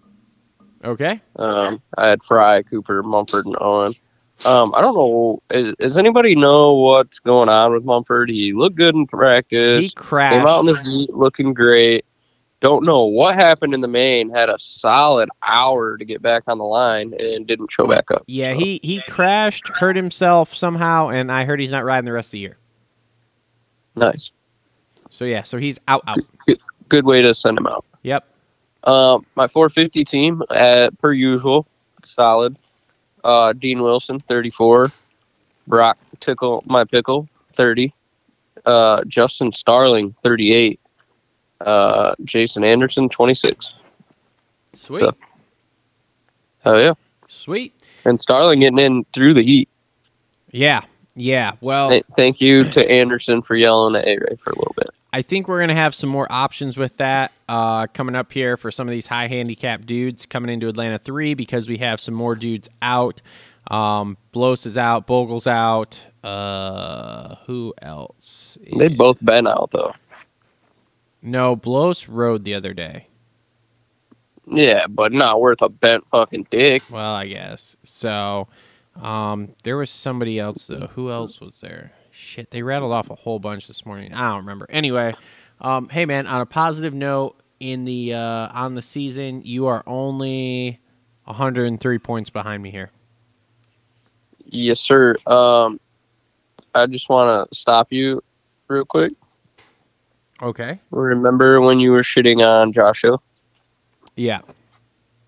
Okay. 0.84 1.20
Um, 1.36 1.82
I 1.96 2.08
had 2.08 2.22
Frye, 2.22 2.62
Cooper, 2.62 3.02
Mumford, 3.02 3.46
and 3.46 3.56
Owen. 3.60 3.94
Um, 4.44 4.74
I 4.74 4.82
don't 4.82 4.94
know. 4.94 5.42
Is, 5.50 5.74
does 5.78 5.96
anybody 5.96 6.34
know 6.36 6.74
what's 6.74 7.18
going 7.18 7.48
on 7.48 7.72
with 7.72 7.84
Mumford? 7.84 8.28
He 8.28 8.52
looked 8.52 8.76
good 8.76 8.94
in 8.94 9.06
practice. 9.06 9.86
He 9.86 9.90
crashed. 9.92 10.36
Came 10.36 10.46
out 10.46 10.60
in 10.60 10.74
the 10.74 10.82
heat 10.82 11.10
looking 11.14 11.54
great. 11.54 12.04
Don't 12.60 12.84
know 12.84 13.04
what 13.04 13.34
happened 13.34 13.74
in 13.74 13.80
the 13.80 13.88
main. 13.88 14.30
Had 14.30 14.48
a 14.48 14.56
solid 14.58 15.28
hour 15.42 15.96
to 15.96 16.04
get 16.04 16.22
back 16.22 16.44
on 16.46 16.58
the 16.58 16.64
line 16.64 17.14
and 17.18 17.46
didn't 17.46 17.70
show 17.70 17.86
back 17.86 18.10
up. 18.10 18.24
Yeah, 18.26 18.52
So, 18.52 18.58
he, 18.58 18.80
he 18.82 19.02
crashed, 19.08 19.68
hurt 19.68 19.96
himself 19.96 20.54
somehow, 20.54 21.08
and 21.08 21.30
I 21.30 21.44
heard 21.44 21.60
he's 21.60 21.70
not 21.70 21.84
riding 21.84 22.06
the 22.06 22.12
rest 22.12 22.28
of 22.28 22.32
the 22.32 22.38
year. 22.40 22.58
nice. 23.94 24.30
So 25.08 25.24
yeah, 25.24 25.44
so 25.44 25.58
he's 25.58 25.78
out 25.86 26.02
out. 26.06 26.18
Good 26.88 27.04
way 27.04 27.22
to 27.22 27.34
send 27.34 27.56
him 27.56 27.66
out. 27.66 27.84
Yep. 28.06 28.24
Um, 28.84 29.26
my 29.34 29.48
450 29.48 30.04
team, 30.04 30.42
uh, 30.50 30.90
per 31.00 31.12
usual, 31.12 31.66
solid. 32.04 32.56
Uh, 33.24 33.52
Dean 33.52 33.82
Wilson, 33.82 34.20
34. 34.20 34.92
Broc 35.66 35.98
Tickle, 36.20 36.62
my 36.66 36.84
pickle, 36.84 37.28
30. 37.54 37.92
Uh, 38.64 39.02
Justin 39.08 39.50
Starling, 39.52 40.14
38. 40.22 40.78
Uh, 41.60 42.14
Jason 42.24 42.62
Anderson, 42.62 43.08
26. 43.08 43.74
Sweet. 44.74 45.00
So- 45.00 45.14
Oh 46.64 46.78
yeah, 46.78 46.94
Sweet. 47.28 47.72
and 48.04 48.20
Starling 48.20 48.58
getting 48.60 48.78
in 48.80 49.04
through 49.12 49.34
the 49.34 49.42
heat. 49.42 49.68
Yeah. 50.50 50.82
Yeah. 51.14 51.52
Well, 51.60 52.00
Thank 52.16 52.40
you 52.40 52.64
to 52.70 52.90
Anderson 52.90 53.40
for 53.42 53.54
yelling 53.56 53.94
at 53.94 54.04
A 54.06 54.16
Ray 54.18 54.36
for 54.36 54.50
a 54.50 54.58
little 54.58 54.74
bit. 54.76 54.90
I 55.12 55.22
think 55.22 55.48
we're 55.48 55.60
gonna 55.60 55.74
have 55.74 55.94
some 55.94 56.10
more 56.10 56.26
options 56.30 56.76
with 56.76 56.96
that 56.98 57.32
uh, 57.48 57.86
coming 57.88 58.14
up 58.14 58.32
here 58.32 58.56
for 58.56 58.70
some 58.70 58.86
of 58.88 58.92
these 58.92 59.06
high 59.06 59.28
handicap 59.28 59.86
dudes 59.86 60.26
coming 60.26 60.50
into 60.50 60.68
Atlanta 60.68 60.98
three 60.98 61.34
because 61.34 61.68
we 61.68 61.78
have 61.78 62.00
some 62.00 62.14
more 62.14 62.34
dudes 62.34 62.68
out. 62.82 63.22
Um, 63.70 64.16
Blose 64.32 64.66
is 64.66 64.76
out, 64.78 65.06
Bogle's 65.06 65.46
out. 65.46 66.06
Uh, 66.22 67.36
who 67.46 67.72
else? 67.80 68.58
They've 68.78 68.96
both 68.96 69.24
been 69.24 69.46
out 69.46 69.70
though. 69.72 69.94
No, 71.22 71.56
Blose 71.56 72.08
rode 72.08 72.44
the 72.44 72.54
other 72.54 72.74
day. 72.74 73.08
Yeah, 74.46 74.86
but 74.88 75.12
not 75.12 75.40
worth 75.40 75.60
a 75.62 75.68
bent 75.68 76.08
fucking 76.08 76.46
dick. 76.50 76.82
Well, 76.90 77.14
I 77.14 77.26
guess 77.26 77.76
so. 77.82 78.46
Um, 78.94 79.54
there 79.64 79.76
was 79.76 79.90
somebody 79.90 80.38
else 80.38 80.68
though. 80.68 80.88
Who 80.94 81.10
else 81.10 81.40
was 81.40 81.60
there? 81.60 81.92
Shit, 82.18 82.50
they 82.50 82.62
rattled 82.62 82.92
off 82.92 83.10
a 83.10 83.14
whole 83.14 83.38
bunch 83.38 83.68
this 83.68 83.84
morning. 83.84 84.14
I 84.14 84.30
don't 84.30 84.38
remember. 84.38 84.66
Anyway, 84.70 85.14
um, 85.60 85.90
hey 85.90 86.06
man, 86.06 86.26
on 86.26 86.40
a 86.40 86.46
positive 86.46 86.94
note, 86.94 87.36
in 87.60 87.84
the 87.84 88.14
uh, 88.14 88.48
on 88.52 88.74
the 88.74 88.80
season, 88.80 89.42
you 89.44 89.66
are 89.66 89.82
only 89.86 90.80
103 91.24 91.98
points 91.98 92.30
behind 92.30 92.62
me 92.62 92.70
here. 92.70 92.90
Yes, 94.46 94.80
sir. 94.80 95.16
Um, 95.26 95.78
I 96.74 96.86
just 96.86 97.08
want 97.10 97.50
to 97.50 97.54
stop 97.54 97.92
you 97.92 98.22
real 98.68 98.86
quick. 98.86 99.12
Okay. 100.42 100.80
Remember 100.90 101.60
when 101.60 101.80
you 101.80 101.92
were 101.92 102.02
shitting 102.02 102.38
on 102.38 102.72
Joshua? 102.72 103.18
Yeah. 104.16 104.40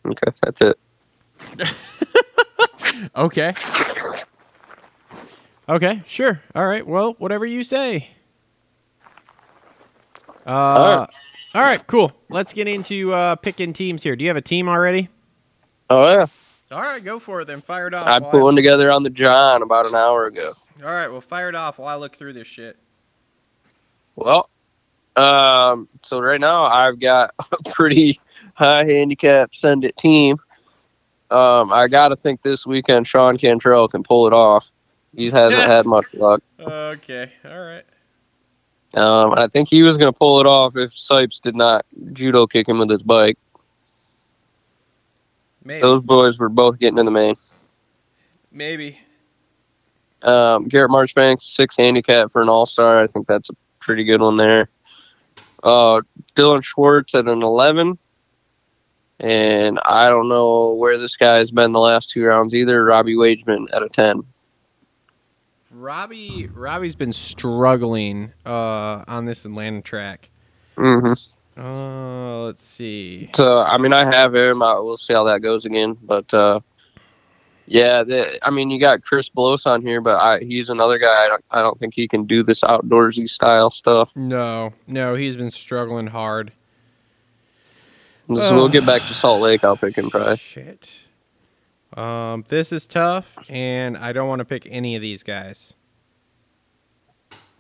Okay, 0.07 0.33
that's 0.42 0.62
it. 0.62 0.78
Okay. 3.14 3.54
Okay. 5.69 6.03
Sure. 6.07 6.41
All 6.55 6.67
right. 6.67 6.87
Well, 6.87 7.15
whatever 7.19 7.45
you 7.45 7.63
say. 7.63 8.09
Uh, 10.47 10.51
All 10.51 10.99
right. 10.99 11.09
all 11.55 11.63
right. 11.63 11.87
Cool. 11.87 12.13
Let's 12.31 12.55
get 12.55 12.67
into 12.67 13.13
uh, 13.13 13.37
picking 13.37 13.75
teams 13.75 14.03
here. 14.03 14.17
Do 14.17 14.25
you 14.25 14.31
have 14.31 14.37
a 14.39 14.43
team 14.43 14.69
already? 14.69 15.11
Oh 15.91 16.07
yeah, 16.11 16.27
All 16.71 16.83
right, 16.83 17.03
go 17.03 17.19
for 17.19 17.41
it 17.41 17.47
then. 17.47 17.63
Fire 17.63 17.87
it 17.87 17.95
off. 17.95 18.07
I 18.07 18.21
put 18.21 18.43
one 18.43 18.55
together 18.55 18.91
on 18.93 19.03
the 19.03 19.11
John 19.11 19.63
about 19.63 19.87
an 19.87 19.95
hour 19.95 20.27
ago. 20.27 20.55
All 20.83 20.91
right, 20.91 21.09
well, 21.09 21.23
fire 21.23 21.49
it 21.49 21.55
off 21.55 21.79
while 21.79 21.89
I 21.89 21.99
look 21.99 22.15
through 22.15 22.35
this 22.35 22.47
shit. 22.47 22.77
Well, 24.15 24.51
um, 25.17 25.89
so 26.03 26.21
right 26.21 26.41
now 26.41 26.65
I've 26.65 27.01
got 27.01 27.33
a 27.53 27.71
pretty 27.71 28.21
high 28.55 28.85
handicap 28.85 29.55
send 29.55 29.85
it 29.85 29.97
team. 29.97 30.37
Um, 31.31 31.73
I 31.73 31.89
got 31.89 32.09
to 32.09 32.17
think 32.17 32.43
this 32.43 32.67
weekend 32.67 33.07
Sean 33.07 33.39
Cantrell 33.39 33.89
can 33.89 34.03
pull 34.03 34.27
it 34.27 34.33
off. 34.33 34.71
He 35.19 35.31
hasn't 35.31 35.69
had 35.69 35.85
much 35.95 36.07
luck. 36.15 36.43
Okay, 36.61 37.33
all 37.45 37.59
right. 37.59 37.85
Um, 38.95 39.35
I 39.37 39.49
think 39.49 39.69
he 39.69 39.83
was 39.83 39.99
going 39.99 40.13
to 40.13 40.17
pull 40.17 40.39
it 40.39 40.47
off 40.47 40.77
if 40.77 40.93
Sipes 40.93 41.41
did 41.41 41.57
not 41.57 41.85
judo 42.13 42.47
kick 42.47 42.69
him 42.69 42.79
with 42.79 42.89
his 42.89 43.03
bike. 43.03 43.37
Maybe. 45.65 45.83
Those 45.83 46.01
boys 46.01 46.39
were 46.39 46.49
both 46.49 46.79
getting 46.79 46.99
in 46.99 47.05
the 47.05 47.11
main. 47.11 47.35
Maybe. 48.53 49.01
Um, 50.23 50.69
Garrett 50.69 50.93
Marchbanks, 50.93 51.45
six 51.45 51.77
handicap 51.77 52.31
for 52.31 52.41
an 52.41 52.49
all 52.49 52.65
star. 52.65 53.03
I 53.03 53.09
think 53.09 53.27
that's 53.27 53.51
a 53.51 53.55
pretty 53.81 54.05
good 54.05 54.21
one 54.21 54.37
there. 54.37 54.71
Uh, 55.65 56.01
Dilan 56.37 56.63
Schwartz 56.63 57.15
at 57.17 57.27
an 57.27 57.43
11. 57.43 57.99
And 59.19 59.81
I 59.85 60.09
don't 60.09 60.29
know 60.29 60.75
where 60.75 60.97
this 60.97 61.17
guy's 61.17 61.51
been 61.51 61.73
the 61.73 61.81
last 61.81 62.09
two 62.11 62.25
rounds 62.25 62.55
either. 62.55 62.85
Robbie 62.85 63.17
Wageman 63.17 63.67
at 63.75 63.83
a 63.83 63.89
10. 63.89 64.23
Robbie 65.71 66.49
Robbie's 66.53 66.97
been 66.97 67.13
struggling 67.13 68.33
uh, 68.47 69.05
on 69.07 69.27
this 69.27 69.45
Atlanta 69.45 69.83
track. 69.83 70.31
Mm-hmm. 70.77 71.61
Uh, 71.61 72.45
let's 72.45 72.65
see. 72.65 73.29
So, 73.35 73.63
I 73.63 73.79
mean, 73.79 73.93
I 73.93 74.05
have 74.05 74.35
him. 74.35 74.63
I, 74.63 74.79
we'll 74.79 74.97
see 74.97 75.13
how 75.13 75.25
that 75.25 75.41
goes 75.41 75.65
again. 75.65 75.99
But, 76.03 76.33
uh, 76.33 76.61
yeah, 77.67 78.05
the, 78.05 78.39
I 78.47 78.51
mean, 78.51 78.71
you 78.71 78.79
got 78.79 79.03
Chris 79.03 79.29
Blose 79.29 79.67
on 79.67 79.83
here, 79.83 80.01
but 80.01 80.21
I, 80.21 80.39
he's 80.39 80.71
another 80.71 80.99
guy. 80.99 81.25
I 81.25 81.29
don't, 81.29 81.45
I 81.51 81.61
don't 81.61 81.79
think 81.79 81.95
he 81.95 82.07
can 82.07 82.25
do 82.27 82.43
this 82.45 82.61
outdoorsy 82.61 83.29
style 83.29 83.71
stuff. 83.71 84.15
No, 84.15 84.73
no, 84.87 85.17
he's 85.17 85.37
been 85.37 85.51
struggling 85.51 86.07
hard. 86.07 86.53
So 88.29 88.55
we'll 88.55 88.69
get 88.69 88.87
back 88.87 89.03
to 89.03 89.15
Salt 89.15 89.41
Lake. 89.41 89.65
I'll 89.65 89.77
pick 89.77 89.97
him 89.97 90.11
probably. 90.11 90.37
Shit. 90.37 91.01
Um, 91.97 92.45
this 92.49 92.73
is 92.73 92.87
tough, 92.87 93.38
and 93.49 93.97
I 93.97 94.12
don't 94.12 94.28
want 94.28 94.40
to 94.40 94.45
pick 94.45 94.66
any 94.71 94.95
of 94.95 95.02
these 95.02 95.23
guys. 95.23 95.75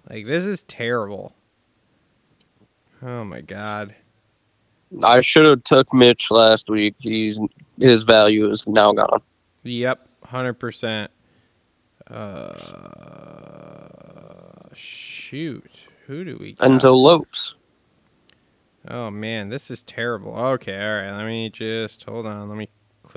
Like 0.08 0.26
this 0.26 0.44
is 0.44 0.62
terrible. 0.62 1.34
Oh 3.02 3.24
my 3.24 3.40
god. 3.40 3.94
I 5.02 5.20
should 5.20 5.44
have 5.44 5.64
took 5.64 5.92
Mitch 5.92 6.30
last 6.30 6.70
week. 6.70 6.94
He's 6.98 7.38
his 7.78 8.04
value 8.04 8.50
is 8.50 8.66
now 8.66 8.92
gone. 8.92 9.20
Yep, 9.64 10.08
hundred 10.24 10.54
percent. 10.54 11.10
Uh, 12.10 12.58
shoot. 14.74 15.84
Who 16.06 16.24
do 16.24 16.38
we? 16.40 16.54
Got? 16.54 16.70
Enzo 16.70 16.96
Lopes. 16.96 17.54
Oh 18.88 19.10
man, 19.10 19.50
this 19.50 19.70
is 19.70 19.82
terrible. 19.82 20.34
Okay, 20.34 20.74
all 20.82 21.02
right. 21.02 21.12
Let 21.18 21.26
me 21.26 21.50
just 21.50 22.04
hold 22.04 22.24
on. 22.26 22.48
Let 22.48 22.56
me 22.56 22.70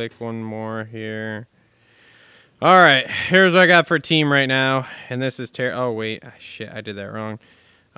click 0.09 0.19
one 0.19 0.43
more 0.43 0.85
here. 0.85 1.47
All 2.59 2.75
right, 2.75 3.07
here's 3.07 3.53
what 3.53 3.61
I 3.61 3.67
got 3.67 3.87
for 3.87 3.99
team 3.99 4.31
right 4.31 4.47
now, 4.47 4.87
and 5.11 5.21
this 5.21 5.39
is 5.39 5.51
ter. 5.51 5.71
Oh 5.71 5.91
wait, 5.91 6.23
ah, 6.25 6.31
shit, 6.39 6.73
I 6.73 6.81
did 6.81 6.95
that 6.95 7.11
wrong. 7.11 7.37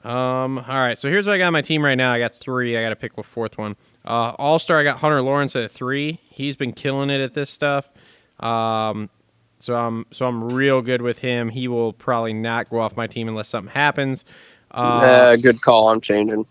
Um, 0.04 0.58
all 0.58 0.66
right, 0.68 0.98
so 0.98 1.10
here's 1.10 1.28
what 1.28 1.34
I 1.36 1.38
got 1.38 1.54
my 1.54 1.62
team 1.62 1.84
right 1.84 1.96
now. 1.96 2.12
I 2.12 2.20
got 2.20 2.36
three. 2.36 2.78
I 2.78 2.82
got 2.82 2.90
to 2.90 2.98
pick 2.98 3.18
a 3.18 3.24
fourth 3.24 3.58
one. 3.58 3.78
Uh, 4.04 4.34
All 4.38 4.60
star, 4.60 4.80
I 4.80 4.84
got 4.84 4.98
Hunter 4.98 5.22
Lawrence 5.22 5.56
at 5.56 5.72
three. 5.72 6.20
He's 6.30 6.58
been 6.58 6.74
killing 6.74 7.10
it 7.10 7.22
at 7.22 7.34
this 7.36 7.50
stuff. 7.50 7.90
Um, 8.42 9.10
so 9.60 9.76
I'm 9.76 10.06
so 10.12 10.28
I'm 10.28 10.50
real 10.50 10.82
good 10.82 11.02
with 11.02 11.20
him. 11.20 11.48
He 11.48 11.70
will 11.70 11.94
probably 11.94 12.34
not 12.34 12.70
go 12.70 12.80
off 12.80 12.98
my 12.98 13.08
team 13.08 13.30
unless 13.30 13.48
something 13.48 13.72
happens. 13.74 14.26
Uh, 14.72 14.76
Uh, 14.78 15.36
good 15.38 15.62
call. 15.62 15.88
I'm 15.88 16.02
changing. 16.02 16.46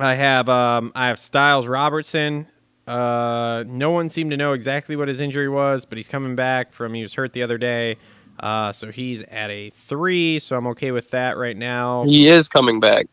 I 0.00 0.14
have 0.14 0.48
um, 0.48 0.90
I 0.96 1.06
have 1.06 1.18
Stilez 1.18 1.68
Robertson. 1.68 2.48
Uh, 2.86 3.64
no 3.68 3.90
one 3.90 4.08
seemed 4.08 4.30
to 4.32 4.36
know 4.36 4.52
exactly 4.52 4.96
what 4.96 5.08
his 5.08 5.20
injury 5.20 5.48
was, 5.48 5.84
but 5.84 5.98
he's 5.98 6.08
coming 6.08 6.36
back 6.36 6.72
from 6.72 6.94
he 6.94 7.02
was 7.02 7.14
hurt 7.14 7.32
the 7.32 7.42
other 7.42 7.58
day. 7.58 7.96
Uh, 8.40 8.72
so 8.72 8.90
he's 8.92 9.22
at 9.24 9.50
a 9.50 9.70
three, 9.70 10.38
so 10.38 10.56
I'm 10.56 10.66
okay 10.68 10.92
with 10.92 11.10
that 11.10 11.36
right 11.36 11.56
now. 11.56 12.04
He 12.06 12.28
is 12.28 12.48
coming 12.48 12.80
back. 12.80 13.06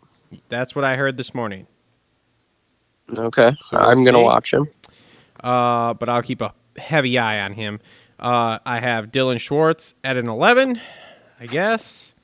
That's 0.49 0.75
what 0.75 0.85
I 0.85 0.95
heard 0.95 1.17
this 1.17 1.33
morning. 1.35 1.67
Okay, 3.13 3.55
So 3.59 3.79
we'll 3.79 3.95
I'm 3.95 4.03
gonna 4.05 4.21
see. 4.21 4.23
watch 4.23 4.53
him. 4.53 4.69
uh, 5.43 5.93
but 5.95 6.09
I'll 6.09 6.23
keep 6.23 6.41
a 6.41 6.53
heavy 6.77 7.17
eye 7.17 7.39
on 7.41 7.53
him. 7.53 7.79
Uh, 8.19 8.59
I 8.65 8.79
have 8.79 9.07
Dilan 9.07 9.39
Schwartz 9.39 9.95
at 10.03 10.17
an 10.17 10.27
11, 10.29 10.81
I 11.39 11.47
guess, 11.47 12.15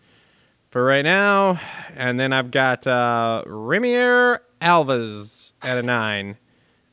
for 0.72 0.84
right 0.86 1.04
now. 1.06 1.60
And 1.96 2.20
then 2.20 2.34
I've 2.34 2.52
got 2.52 2.88
uh, 2.88 3.44
Ramyller 3.48 4.40
Alves 4.62 5.54
at 5.64 5.78
a 5.78 5.84
9. 5.84 6.38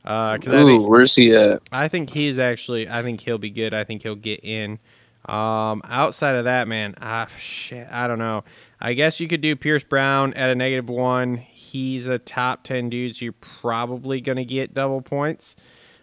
Because 0.03 0.51
I 0.51 0.63
Ooh, 0.63 0.65
think 0.65 0.89
where's 0.89 1.15
he 1.15 1.33
at? 1.33 1.61
I 1.71 1.87
think 1.87 2.09
he's 2.09 2.37
actually. 2.39 2.89
I 2.89 3.01
think 3.01 3.21
he'll 3.21 3.37
be 3.37 3.49
good. 3.49 3.73
I 3.73 3.83
think 3.85 4.03
he'll 4.03 4.15
get 4.15 4.41
in. 4.43 4.79
Um, 5.25 5.81
outside 5.85 6.35
of 6.35 6.43
that, 6.43 6.67
man, 6.67 6.95
ah, 7.01 7.27
shit, 7.37 7.87
I 7.89 8.07
don't 8.07 8.19
know. 8.19 8.43
I 8.81 8.93
guess 8.93 9.21
you 9.21 9.29
could 9.29 9.39
do 9.39 9.55
Pierce 9.55 9.83
Brown 9.83 10.33
at 10.33 10.49
a 10.49 10.55
negative 10.55 10.89
one. 10.89 11.37
He's 11.37 12.09
a 12.09 12.19
top 12.19 12.63
ten 12.63 12.89
dude, 12.89 13.15
so 13.15 13.25
you're 13.25 13.33
probably 13.33 14.19
gonna 14.19 14.43
get 14.43 14.73
double 14.73 15.01
points. 15.01 15.55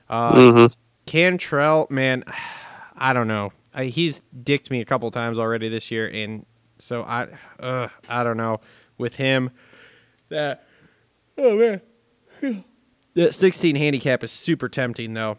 Uh, 0.09 0.42
hmm 0.42 0.66
Cantrell, 1.07 1.87
man, 1.90 2.25
I 2.97 3.12
don't 3.12 3.28
know. 3.28 3.52
I, 3.75 3.85
he's 3.87 4.23
dicked 4.42 4.71
me 4.71 4.80
a 4.80 4.85
couple 4.87 5.11
times 5.11 5.38
already 5.38 5.69
this 5.69 5.90
year, 5.90 6.09
and 6.09 6.47
so 6.78 7.02
I, 7.02 7.28
uh, 7.61 7.88
I 8.09 8.25
don't 8.25 8.38
know 8.38 8.61
with 8.97 9.16
him. 9.16 9.50
That, 10.30 10.64
oh 11.37 11.57
man, 12.40 12.64
that 13.14 13.34
16 13.34 13.76
handicap 13.76 14.22
is 14.24 14.32
super 14.32 14.68
tempting 14.68 15.14
though. 15.14 15.38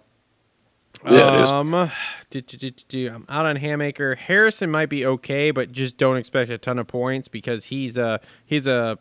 Yeah, 1.05 1.39
it 1.39 1.43
is. 1.43 1.49
um, 1.49 1.91
do, 2.29 2.41
do, 2.41 2.69
do. 2.69 3.11
I'm 3.13 3.25
out 3.27 3.45
on 3.45 3.57
Hammaker. 3.57 4.15
Harrison 4.17 4.69
might 4.69 4.89
be 4.89 5.05
okay, 5.05 5.51
but 5.51 5.71
just 5.71 5.97
don't 5.97 6.17
expect 6.17 6.51
a 6.51 6.57
ton 6.57 6.77
of 6.77 6.87
points 6.87 7.27
because 7.27 7.65
he's 7.65 7.97
a 7.97 8.19
he's 8.45 8.67
a 8.67 8.99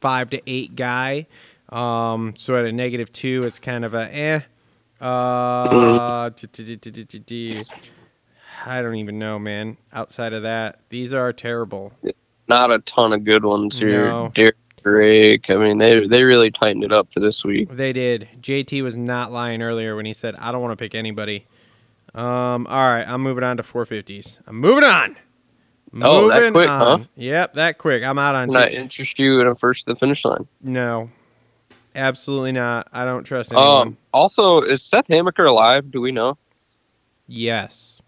five 0.00 0.30
to 0.30 0.42
eight 0.46 0.74
guy. 0.74 1.26
Um, 1.68 2.34
so 2.36 2.56
at 2.56 2.64
a 2.64 2.72
negative 2.72 3.12
two, 3.12 3.42
it's 3.44 3.60
kind 3.60 3.84
of 3.84 3.94
a 3.94 4.12
eh. 4.14 4.40
Uh. 5.00 6.30
I 8.66 8.82
don't 8.82 8.96
even 8.96 9.18
know, 9.20 9.38
man. 9.38 9.76
Outside 9.92 10.32
of 10.32 10.42
that, 10.42 10.80
these 10.88 11.12
are 11.12 11.32
terrible. 11.32 11.92
Not 12.48 12.72
a 12.72 12.80
ton 12.80 13.12
of 13.12 13.22
good 13.22 13.44
ones 13.44 13.78
here. 13.78 14.06
No. 14.06 14.32
Drake. 14.82 15.50
I 15.50 15.56
mean, 15.56 15.78
they 15.78 16.00
they 16.06 16.22
really 16.24 16.50
tightened 16.50 16.84
it 16.84 16.92
up 16.92 17.12
for 17.12 17.20
this 17.20 17.44
week. 17.44 17.68
They 17.70 17.92
did. 17.92 18.28
JT 18.40 18.82
was 18.82 18.96
not 18.96 19.32
lying 19.32 19.62
earlier 19.62 19.96
when 19.96 20.06
he 20.06 20.12
said, 20.12 20.34
"I 20.36 20.52
don't 20.52 20.60
want 20.62 20.72
to 20.72 20.82
pick 20.82 20.94
anybody." 20.94 21.46
Um. 22.14 22.66
All 22.68 22.90
right, 22.90 23.04
I'm 23.06 23.22
moving 23.22 23.44
on 23.44 23.56
to 23.58 23.62
450s. 23.62 24.40
I'm 24.46 24.56
moving 24.56 24.84
on. 24.84 25.16
Oh, 26.02 26.28
that 26.28 26.52
quick, 26.52 26.68
on. 26.68 27.00
huh? 27.00 27.06
Yep, 27.16 27.54
that 27.54 27.78
quick. 27.78 28.02
I'm 28.02 28.18
out 28.18 28.34
on. 28.34 28.48
Can 28.48 28.56
I 28.56 28.68
T- 28.68 28.76
interest 28.76 29.18
you 29.18 29.40
in 29.40 29.46
a 29.46 29.54
first 29.54 29.84
to 29.84 29.92
the 29.94 29.96
finish 29.98 30.24
line? 30.24 30.46
no, 30.62 31.10
absolutely 31.94 32.52
not. 32.52 32.88
I 32.92 33.04
don't 33.04 33.24
trust 33.24 33.52
anyone. 33.52 33.88
Um. 33.88 33.98
Also, 34.12 34.60
is 34.60 34.82
Seth 34.82 35.08
Hammaker 35.08 35.48
alive? 35.48 35.90
Do 35.90 36.00
we 36.00 36.12
know? 36.12 36.36
Yes. 37.26 38.00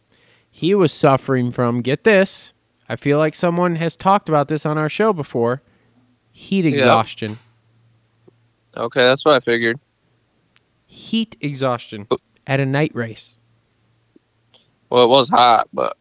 He 0.51 0.75
was 0.75 0.93
suffering 0.93 1.53
from, 1.53 1.81
get 1.81 2.05
this, 2.05 2.53
I 2.89 2.97
feel 2.97 3.19
like 3.19 3.35
someone 3.35 3.77
has 3.77 3.97
talked 3.97 4.29
about 4.29 4.49
this 4.49 4.67
on 4.67 4.77
our 4.77 4.89
show 4.89 5.13
before 5.13 5.63
heat 6.41 6.65
exhaustion. 6.65 7.39
Okay, 8.77 9.03
that's 9.03 9.25
what 9.25 9.35
I 9.35 9.41
figured. 9.41 9.79
Heat 10.87 11.37
exhaustion 11.41 12.09
at 12.47 12.61
a 12.61 12.67
night 12.67 12.93
race. 12.95 13.37
Well, 14.89 15.05
it 15.05 15.09
was 15.09 15.29
hot, 15.29 15.69
but 15.73 15.97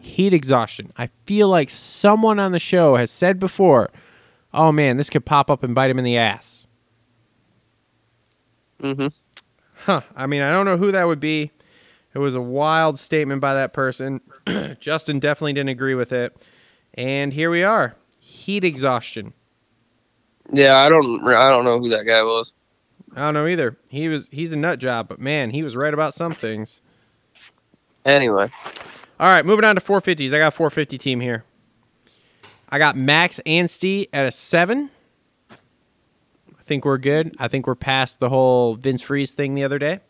Heat 0.00 0.34
exhaustion. 0.34 0.90
I 0.96 1.08
feel 1.26 1.48
like 1.48 1.70
someone 1.70 2.38
on 2.40 2.52
the 2.52 2.58
show 2.58 2.96
has 2.96 3.10
said 3.10 3.38
before, 3.38 3.90
oh 4.52 4.72
man, 4.72 4.96
this 4.96 5.08
could 5.08 5.24
pop 5.24 5.48
up 5.50 5.62
and 5.62 5.74
bite 5.74 5.90
him 5.90 5.98
in 5.98 6.04
the 6.04 6.16
ass. 6.16 6.66
hmm 8.80 9.06
Huh. 9.84 10.02
I 10.14 10.26
mean, 10.26 10.42
I 10.42 10.52
don't 10.52 10.66
know 10.66 10.76
who 10.76 10.92
that 10.92 11.06
would 11.06 11.20
be. 11.20 11.50
It 12.14 12.18
was 12.18 12.34
a 12.34 12.40
wild 12.40 12.98
statement 12.98 13.40
by 13.40 13.54
that 13.54 13.72
person. 13.72 14.20
Justin 14.80 15.18
definitely 15.18 15.54
didn't 15.54 15.70
agree 15.70 15.94
with 15.94 16.12
it. 16.12 16.36
And 16.94 17.32
here 17.32 17.50
we 17.50 17.62
are. 17.64 17.96
Heat 18.18 18.64
exhaustion. 18.64 19.32
Yeah, 20.52 20.76
I 20.76 20.88
don't 20.88 21.26
I 21.26 21.48
don't 21.48 21.64
know 21.64 21.78
who 21.78 21.88
that 21.88 22.04
guy 22.04 22.22
was. 22.22 22.52
I 23.16 23.20
don't 23.20 23.34
know 23.34 23.46
either. 23.46 23.76
He 23.90 24.08
was 24.08 24.28
he's 24.30 24.52
a 24.52 24.56
nut 24.56 24.78
job, 24.78 25.08
but 25.08 25.18
man, 25.18 25.50
he 25.50 25.62
was 25.62 25.74
right 25.76 25.92
about 25.92 26.14
some 26.14 26.34
things. 26.34 26.80
Anyway, 28.04 28.50
All 29.20 29.28
right, 29.28 29.46
moving 29.46 29.64
on 29.64 29.76
to 29.76 29.80
450s. 29.80 30.34
I 30.34 30.38
got 30.38 30.48
a 30.48 30.50
450 30.50 30.98
team 30.98 31.20
here. 31.20 31.44
I 32.68 32.78
got 32.78 32.96
Max 32.96 33.38
Anstey 33.46 34.08
at 34.12 34.26
a 34.26 34.32
seven. 34.32 34.90
I 35.50 36.62
think 36.62 36.84
we're 36.84 36.98
good. 36.98 37.34
I 37.38 37.48
think 37.48 37.66
we're 37.66 37.74
past 37.74 38.18
the 38.18 38.28
whole 38.28 38.74
Vince 38.74 39.02
Friese 39.02 39.32
thing 39.32 39.54
the 39.54 39.64
other 39.64 39.78
day. 39.78 40.00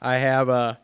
I 0.00 0.18
have 0.18 0.48
uh 0.48 0.74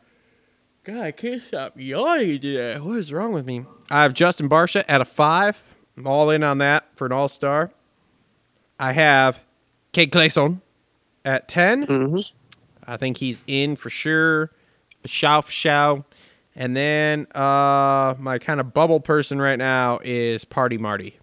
God, 0.85 0.98
I 0.98 1.12
can't 1.12 1.42
stop 1.42 1.74
yawning 1.76 2.40
today. 2.40 2.78
What 2.78 2.98
is 2.98 3.12
wrong 3.12 3.33
with 3.33 3.46
me? 3.46 3.64
I 3.90 4.02
have 4.02 4.14
Justin 4.14 4.48
Barcia 4.48 4.85
at 4.88 5.00
a 5.00 5.05
five. 5.05 5.62
I'm 5.96 6.07
all 6.07 6.28
in 6.31 6.42
on 6.42 6.59
that 6.59 6.87
for 6.96 7.07
an 7.07 7.12
all 7.12 7.28
star. 7.28 7.70
I 8.78 8.92
have 8.92 9.40
Cade 9.92 10.12
Clason 10.12 10.61
at 11.24 11.48
10. 11.48 11.82
hmm 11.85 12.16
I 12.85 12.96
think 12.96 13.18
he's 13.18 13.42
in 13.46 13.76
for 13.76 13.90
sure. 13.90 14.50
For 15.02 15.08
show, 15.08 15.40
for 15.42 15.52
show. 15.52 16.04
And 16.56 16.76
then 16.76 17.26
uh, 17.35 18.14
my 18.18 18.38
kind 18.38 18.61
of 18.61 18.74
bubble 18.74 19.00
person 19.00 19.40
right 19.40 19.58
now 19.58 20.00
is 20.02 20.44
Party 20.44 20.78
Marty 20.78 21.18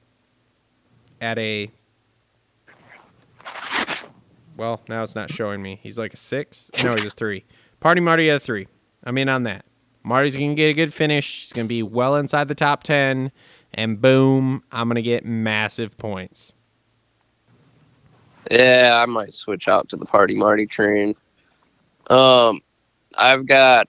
at 1.21 1.37
a. 1.37 1.69
Well, 4.57 4.81
now 4.89 5.03
it's 5.03 5.15
not 5.15 5.31
showing 5.31 5.61
me. 5.61 5.79
He's 5.81 5.97
like 5.99 6.13
a 6.13 6.17
six. 6.17 6.71
No, 6.83 6.93
he's 6.95 7.05
a 7.05 7.09
three. 7.09 7.45
Party 7.79 8.01
Marty 8.01 8.29
at 8.29 8.37
a 8.37 8.39
three. 8.39 8.67
I'm 9.03 9.17
in 9.17 9.29
on 9.29 9.43
that. 9.43 9.65
Marty's 10.03 10.35
going 10.35 10.49
to 10.51 10.55
get 10.55 10.69
a 10.69 10.73
good 10.73 10.93
finish. 10.93 11.41
He's 11.43 11.53
going 11.53 11.65
to 11.65 11.69
be 11.69 11.83
well 11.83 12.15
inside 12.15 12.47
the 12.47 12.55
top 12.55 12.83
10. 12.83 13.31
And 13.73 14.01
boom, 14.01 14.63
I'm 14.71 14.87
going 14.87 14.95
to 14.95 15.01
get 15.01 15.25
massive 15.25 15.97
points. 15.97 16.53
Yeah, 18.49 18.99
I 19.01 19.05
might 19.05 19.33
switch 19.33 19.67
out 19.67 19.89
to 19.89 19.95
the 19.95 20.05
Party 20.05 20.35
Marty 20.35 20.65
train. 20.65 21.15
Um, 22.09 22.61
I've 23.17 23.45
got 23.45 23.87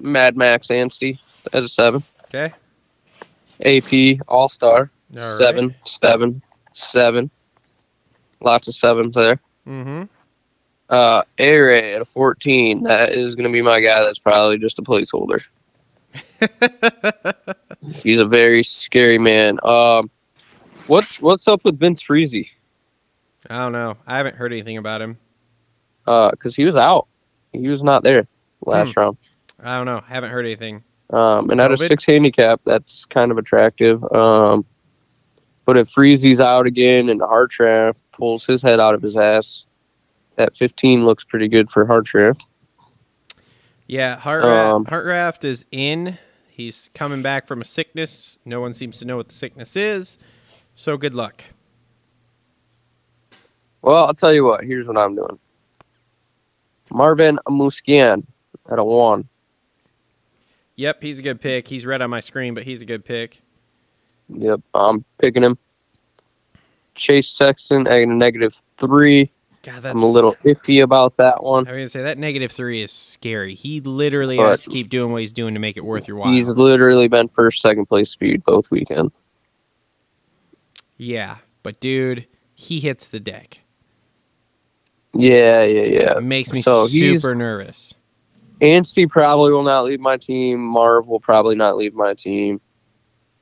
Mad 0.00 0.36
Max 0.36 0.70
Anstey 0.70 1.18
at 1.52 1.62
a 1.62 1.68
seven. 1.68 2.02
Okay? 2.24 2.52
AP 3.64 4.20
All 4.28 4.48
Star 4.48 4.90
All 5.16 5.22
seven, 5.22 5.68
right. 5.68 5.88
seven, 5.88 6.42
seven. 6.72 7.30
Lots 8.40 8.68
of 8.68 8.74
sevens 8.74 9.14
there. 9.14 9.40
Mm-hmm. 9.66 10.04
Uh, 10.88 11.22
A 11.38 11.58
Ray 11.58 11.94
at 11.94 12.02
a 12.02 12.04
fourteen. 12.04 12.82
That 12.82 13.12
is 13.12 13.34
going 13.34 13.48
to 13.48 13.52
be 13.52 13.62
my 13.62 13.80
guy. 13.80 14.02
That's 14.02 14.18
probably 14.18 14.58
just 14.58 14.78
a 14.78 14.82
placeholder. 14.82 15.42
He's 18.02 18.18
a 18.18 18.26
very 18.26 18.62
scary 18.62 19.18
man. 19.18 19.58
Um, 19.64 20.10
what's 20.88 21.20
what's 21.20 21.48
up 21.48 21.64
with 21.64 21.78
Vince 21.78 22.02
Freezy? 22.02 22.48
I 23.50 23.58
don't 23.58 23.72
know. 23.72 23.96
I 24.06 24.16
haven't 24.16 24.36
heard 24.36 24.52
anything 24.52 24.76
about 24.76 25.02
him. 25.02 25.18
Uh, 26.06 26.30
because 26.30 26.56
he 26.56 26.64
was 26.64 26.76
out. 26.76 27.06
He 27.52 27.68
was 27.68 27.82
not 27.82 28.02
there 28.02 28.26
last 28.64 28.96
round. 28.96 29.16
I 29.62 29.76
don't 29.76 29.86
know. 29.86 30.00
Haven't 30.06 30.30
heard 30.30 30.44
anything. 30.44 30.82
Um, 31.10 31.50
and 31.50 31.60
at 31.60 31.70
a 31.70 31.76
six 31.76 32.04
handicap, 32.04 32.60
that's 32.64 33.04
kind 33.04 33.30
of 33.30 33.38
attractive. 33.38 34.02
Um, 34.12 34.64
but 35.64 35.76
if 35.76 35.90
Freezy's 35.92 36.40
out 36.40 36.66
again 36.66 37.08
and 37.08 37.20
Hartranft 37.20 38.00
pulls 38.12 38.46
his 38.46 38.62
head 38.62 38.80
out 38.80 38.94
of 38.94 39.02
his 39.02 39.16
ass, 39.16 39.66
that 40.36 40.56
15 40.56 41.04
looks 41.04 41.22
pretty 41.22 41.48
good 41.48 41.70
for 41.70 41.84
Hartranft. 41.86 42.42
Yeah, 43.86 44.16
Hartranft, 44.16 44.74
Um, 44.74 44.84
Hartranft 44.86 45.44
is 45.44 45.66
in. 45.70 46.18
He's 46.48 46.90
coming 46.94 47.22
back 47.22 47.46
from 47.46 47.60
a 47.60 47.64
sickness. 47.64 48.38
No 48.44 48.60
one 48.60 48.72
seems 48.72 48.98
to 49.00 49.04
know 49.04 49.16
what 49.16 49.28
the 49.28 49.34
sickness 49.34 49.76
is. 49.76 50.18
So 50.74 50.96
good 50.96 51.14
luck. 51.14 51.44
Well, 53.82 54.06
I'll 54.06 54.14
tell 54.14 54.32
you 54.32 54.44
what. 54.44 54.64
Here's 54.64 54.86
what 54.86 54.96
I'm 54.96 55.14
doing. 55.14 55.38
Marvin 56.90 57.38
Musquin 57.48 58.24
at 58.70 58.78
a 58.78 58.84
one. 58.84 59.28
Yep, 60.76 61.02
he's 61.02 61.18
a 61.18 61.22
good 61.22 61.40
pick. 61.40 61.68
He's 61.68 61.84
red 61.84 62.00
on 62.02 62.10
my 62.10 62.20
screen, 62.20 62.54
but 62.54 62.62
he's 62.64 62.82
a 62.82 62.86
good 62.86 63.04
pick. 63.04 63.42
Yep, 64.28 64.60
I'm 64.74 65.04
picking 65.18 65.42
him. 65.42 65.58
Chase 66.94 67.28
Sexton 67.28 67.86
at 67.86 67.98
a 67.98 68.06
negative 68.06 68.54
three. 68.78 69.30
God, 69.62 69.80
that's 69.82 69.94
I'm 69.96 70.02
a 70.02 70.06
little 70.06 70.34
iffy 70.44 70.82
about 70.82 71.16
that 71.18 71.42
one. 71.42 71.66
I 71.68 71.72
was 71.72 71.78
gonna 71.78 71.88
say 71.88 72.02
that 72.02 72.18
negative 72.18 72.50
three 72.50 72.82
is 72.82 72.90
scary. 72.90 73.54
He 73.54 73.80
literally 73.80 74.36
But- 74.36 74.48
has 74.50 74.62
to 74.64 74.70
keep 74.70 74.88
doing 74.88 75.12
what 75.12 75.20
he's 75.20 75.32
doing 75.32 75.54
to 75.54 75.60
make 75.60 75.76
it 75.76 75.84
worth 75.84 76.08
your 76.08 76.16
while. 76.16 76.30
He's 76.32 76.48
literally 76.48 77.08
been 77.08 77.28
first, 77.28 77.62
second 77.62 77.86
place 77.86 78.10
speed 78.10 78.44
both 78.44 78.70
weekends. 78.70 79.16
yeah, 80.96 81.38
but 81.62 81.80
dude, 81.80 82.26
he 82.54 82.80
hits 82.80 83.08
the 83.08 83.20
deck. 83.20 83.61
Yeah, 85.14 85.62
yeah, 85.64 85.82
yeah. 85.82 86.18
It 86.18 86.24
makes 86.24 86.52
me 86.52 86.62
So 86.62 86.86
super 86.86 87.34
nervous. 87.34 87.94
Anstey 88.60 89.06
probably 89.06 89.50
will 89.52 89.64
not 89.64 89.84
leave 89.84 90.00
my 90.00 90.16
team. 90.16 90.60
Marv 90.60 91.08
will 91.08 91.20
probably 91.20 91.56
not 91.56 91.76
leave 91.76 91.94
my 91.94 92.14
team. 92.14 92.60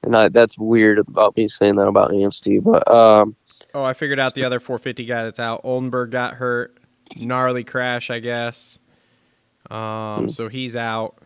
And 0.03 0.17
I, 0.17 0.29
that's 0.31 0.57
weird 0.59 0.99
about 0.99 1.37
me 1.37 1.47
saying 1.49 1.77
that 1.77 1.87
about 1.87 2.15
Anstey. 2.15 2.59
But 2.59 2.91
um, 2.91 3.37
Oh, 3.75 3.85
I 3.85 3.93
figured 3.93 4.19
out 4.19 4.35
the 4.35 4.45
other 4.45 4.59
450 4.59 5.05
guy 5.05 5.23
that's 5.23 5.39
out. 5.39 5.61
Oldenburg 5.63 6.11
got 6.11 6.35
hurt. 6.35 6.77
gnarly 7.17 7.65
crash, 7.65 8.11
I 8.11 8.19
guess. 8.19 8.79
Um, 9.71 10.29
so 10.29 10.49
he's 10.49 10.75
out. 10.75 11.19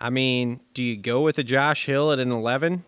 I 0.00 0.10
mean, 0.10 0.60
do 0.74 0.82
you 0.82 0.96
go 0.96 1.20
with 1.22 1.38
a 1.38 1.44
Josh 1.44 1.86
Hill 1.86 2.10
at 2.12 2.18
an 2.18 2.32
11? 2.32 2.84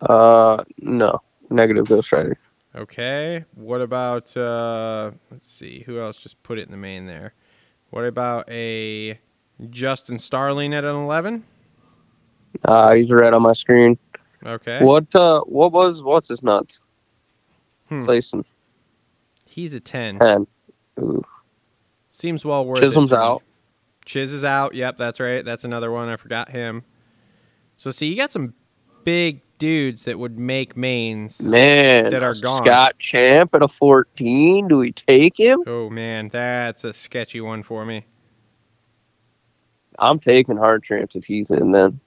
Uh, 0.00 0.64
no, 0.78 1.20
negative 1.50 1.88
Ghost 1.88 2.10
Rider. 2.12 2.38
Okay. 2.74 3.44
What 3.54 3.80
about 3.80 4.36
uh 4.36 5.10
let's 5.30 5.48
see, 5.50 5.80
who 5.86 5.98
else 6.00 6.18
just 6.18 6.42
put 6.42 6.58
it 6.58 6.62
in 6.66 6.70
the 6.70 6.76
main 6.76 7.06
there? 7.06 7.34
What 7.90 8.04
about 8.04 8.48
a 8.50 9.18
Justin 9.70 10.18
Starling 10.18 10.72
at 10.72 10.84
an 10.84 10.94
11? 10.94 11.44
Uh, 12.64 12.94
he's 12.94 13.10
right 13.10 13.32
on 13.32 13.42
my 13.42 13.52
screen. 13.52 13.98
Okay. 14.44 14.82
What 14.84 15.14
uh, 15.14 15.40
what 15.42 15.72
was 15.72 16.02
what's 16.02 16.28
his 16.28 16.42
nuts? 16.42 16.80
Hmm. 17.88 18.04
Placing 18.04 18.44
He's 19.46 19.74
a 19.74 19.80
10. 19.80 20.18
ten. 20.20 20.46
Ooh. 21.00 21.24
Seems 22.12 22.44
well 22.44 22.64
worth 22.64 22.80
Chisholm's 22.80 23.10
it. 23.10 23.18
out. 23.18 23.42
Chiz 24.04 24.32
is 24.32 24.44
out. 24.44 24.74
Yep, 24.74 24.96
that's 24.96 25.18
right. 25.20 25.44
That's 25.44 25.64
another 25.64 25.90
one. 25.90 26.08
I 26.08 26.16
forgot 26.16 26.50
him. 26.50 26.84
So 27.76 27.90
see, 27.90 28.06
you 28.06 28.16
got 28.16 28.30
some 28.30 28.54
big 29.04 29.42
dudes 29.60 30.04
that 30.06 30.18
would 30.18 30.36
make 30.40 30.76
mains. 30.76 31.40
Man, 31.42 32.10
That 32.10 32.24
are 32.24 32.34
gone. 32.34 32.64
Scott 32.64 32.98
Champ 32.98 33.54
at 33.54 33.62
a 33.62 33.68
fourteen. 33.68 34.66
Do 34.66 34.78
we 34.78 34.90
take 34.90 35.38
him? 35.38 35.62
Oh 35.68 35.88
man, 35.88 36.28
that's 36.28 36.82
a 36.82 36.92
sketchy 36.92 37.40
one 37.40 37.62
for 37.62 37.86
me. 37.86 38.06
I'm 40.00 40.18
taking 40.18 40.56
Hard 40.56 40.82
Tramps 40.82 41.14
if 41.14 41.26
he's 41.26 41.50
in. 41.50 41.70
Then 41.70 42.00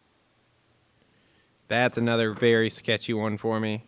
That's 1.69 1.97
another 1.97 2.33
very 2.33 2.69
sketchy 2.69 3.13
one 3.13 3.37
for 3.37 3.59
me. 3.61 3.85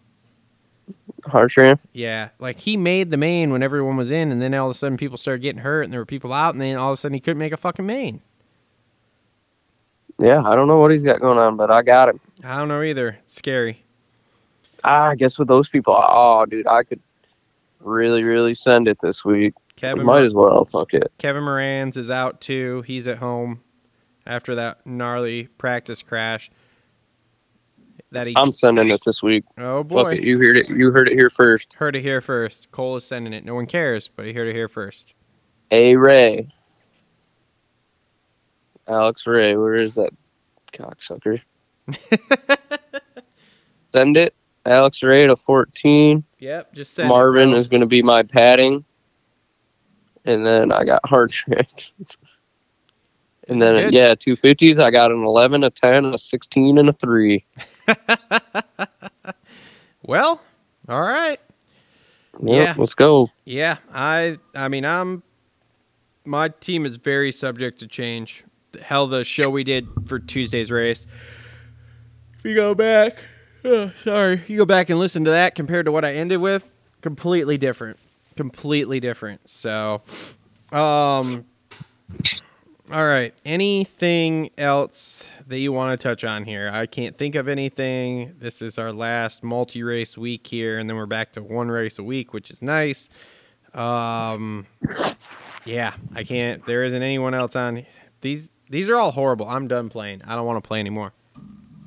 Hard 1.25 1.49
Tramp. 1.49 1.81
Yeah, 1.91 2.29
like 2.39 2.59
he 2.59 2.77
made 2.77 3.09
the 3.09 3.17
main 3.17 3.51
when 3.51 3.63
everyone 3.63 3.97
was 3.97 4.11
in, 4.11 4.31
and 4.31 4.41
then 4.41 4.53
all 4.53 4.69
of 4.69 4.71
a 4.71 4.77
sudden 4.77 4.97
people 4.97 5.17
started 5.17 5.41
getting 5.41 5.61
hurt, 5.63 5.81
and 5.81 5.91
there 5.91 5.99
were 5.99 6.05
people 6.05 6.31
out, 6.31 6.53
and 6.53 6.61
then 6.61 6.77
all 6.77 6.91
of 6.91 6.93
a 6.93 6.97
sudden 6.97 7.15
he 7.15 7.19
couldn't 7.19 7.39
make 7.39 7.51
a 7.51 7.57
fucking 7.57 7.85
main. 7.85 8.21
Yeah, 10.19 10.41
I 10.43 10.55
don't 10.55 10.67
know 10.67 10.77
what 10.79 10.91
he's 10.91 11.03
got 11.03 11.19
going 11.19 11.37
on, 11.37 11.57
but 11.57 11.69
I 11.69 11.81
got 11.81 12.09
him. 12.09 12.19
I 12.43 12.57
don't 12.57 12.67
know 12.67 12.81
either. 12.81 13.17
It's 13.23 13.35
scary. 13.35 13.83
Ah, 14.83 15.07
I 15.09 15.15
guess 15.15 15.37
with 15.37 15.47
those 15.47 15.67
people, 15.67 15.95
oh, 15.97 16.45
dude, 16.45 16.67
I 16.67 16.83
could 16.83 17.01
really, 17.79 18.23
really 18.23 18.53
send 18.53 18.87
it 18.87 18.99
this 19.01 19.25
week. 19.25 19.53
Kevin 19.75 20.05
Might 20.05 20.23
as 20.23 20.33
well. 20.33 20.63
Fuck 20.63 20.93
it. 20.93 21.11
Kevin 21.17 21.43
Moranz 21.43 21.97
is 21.97 22.09
out 22.09 22.39
too. 22.39 22.81
He's 22.83 23.07
at 23.07 23.17
home 23.17 23.61
after 24.25 24.55
that 24.55 24.85
gnarly 24.87 25.47
practice 25.57 26.01
crash. 26.01 26.49
That 28.11 28.27
he 28.27 28.33
I'm 28.37 28.53
sending 28.53 28.89
it 28.89 29.01
this 29.05 29.21
week. 29.21 29.43
oh 29.57 29.79
Fuck 29.79 29.87
boy 29.89 30.13
it. 30.13 30.23
You 30.23 30.37
heard 30.37 30.55
it. 30.55 30.69
You 30.69 30.91
heard 30.91 31.09
it 31.09 31.13
here 31.15 31.29
first. 31.29 31.73
heard 31.73 31.95
it 31.97 32.01
here 32.01 32.21
first. 32.21 32.71
Cole 32.71 32.95
is 32.95 33.03
sending 33.03 33.33
it. 33.33 33.43
No 33.43 33.53
one 33.55 33.65
cares, 33.65 34.07
but 34.07 34.25
he 34.25 34.31
heard 34.31 34.47
it 34.47 34.55
here 34.55 34.69
first. 34.69 35.13
A 35.71 35.97
Ray. 35.97 36.53
Alex 38.87 39.25
Ray, 39.27 39.55
where 39.55 39.73
is 39.73 39.95
that 39.95 40.11
cocksucker? 40.73 41.41
Send 43.93 44.17
it. 44.17 44.35
Alex 44.65 45.03
Ray 45.03 45.27
to 45.27 45.35
14. 45.35 46.23
Yep, 46.39 46.73
just 46.73 46.93
send 46.93 47.07
Marvin 47.07 47.53
it, 47.53 47.57
is 47.59 47.67
going 47.67 47.81
to 47.81 47.87
be 47.87 48.01
my 48.01 48.23
padding. 48.23 48.83
And 50.25 50.45
then 50.45 50.71
I 50.71 50.83
got 50.83 51.07
hard 51.07 51.29
trick. 51.31 51.67
and 53.47 53.61
then, 53.61 53.75
good. 53.75 53.93
yeah, 53.93 54.15
250s. 54.15 54.79
I 54.79 54.89
got 54.89 55.11
an 55.11 55.23
11, 55.23 55.63
a 55.63 55.69
10, 55.69 56.05
a 56.05 56.17
16, 56.17 56.77
and 56.79 56.89
a 56.89 56.93
3. 56.93 57.45
Well, 60.07 60.39
all 60.87 61.01
right. 61.01 61.39
Yep, 62.41 62.65
Yeah. 62.65 62.73
Let's 62.77 62.93
go. 62.93 63.31
Yeah, 63.43 63.77
I 63.93 64.37
I 64.53 64.67
mean 64.67 64.85
I'm 64.85 65.23
my 66.25 66.49
team 66.49 66.85
is 66.85 66.97
very 66.97 67.31
subject 67.31 67.79
to 67.79 67.87
change. 67.87 68.43
Hell 68.81 69.07
the 69.07 69.23
show 69.23 69.49
we 69.49 69.63
did 69.63 69.87
for 70.05 70.19
Tuesday's 70.19 70.71
race. 70.71 71.05
If 72.39 72.45
you 72.45 72.55
go 72.55 72.75
back 72.75 73.23
oh, 73.65 73.91
sorry, 74.03 74.41
you 74.47 74.57
go 74.57 74.65
back 74.65 74.89
and 74.89 74.99
listen 74.99 75.25
to 75.25 75.31
that 75.31 75.55
compared 75.55 75.85
to 75.85 75.91
what 75.91 76.05
I 76.05 76.13
ended 76.13 76.39
with, 76.39 76.71
completely 77.01 77.57
different. 77.57 77.97
Completely 78.35 78.99
different. 78.99 79.49
So 79.49 80.01
um 80.71 81.45
all 82.91 83.05
right. 83.07 83.33
Anything 83.45 84.51
else 84.59 85.31
that 85.47 85.57
you 85.57 85.71
want 85.71 85.99
to 85.99 86.03
touch 86.07 86.23
on 86.23 86.45
here? 86.45 86.69
I 86.71 86.85
can't 86.85 87.17
think 87.17 87.33
of 87.33 87.47
anything. 87.47 88.35
This 88.37 88.61
is 88.61 88.77
our 88.77 88.91
last 88.93 89.43
multi-race 89.43 90.15
week 90.15 90.45
here, 90.45 90.77
and 90.77 90.87
then 90.87 90.95
we're 90.95 91.07
back 91.07 91.31
to 91.33 91.41
one 91.41 91.69
race 91.69 91.97
a 91.97 92.03
week, 92.03 92.31
which 92.31 92.51
is 92.51 92.61
nice. 92.61 93.09
Um, 93.73 94.67
yeah, 95.65 95.95
I 96.13 96.23
can't. 96.23 96.63
There 96.67 96.83
isn't 96.83 97.01
anyone 97.01 97.33
else 97.33 97.55
on 97.55 97.87
these. 98.21 98.51
These 98.69 98.89
are 98.89 98.95
all 98.95 99.11
horrible. 99.11 99.47
I'm 99.47 99.67
done 99.67 99.89
playing. 99.89 100.21
I 100.25 100.35
don't 100.35 100.45
want 100.45 100.63
to 100.63 100.67
play 100.67 100.79
anymore. 100.79 101.13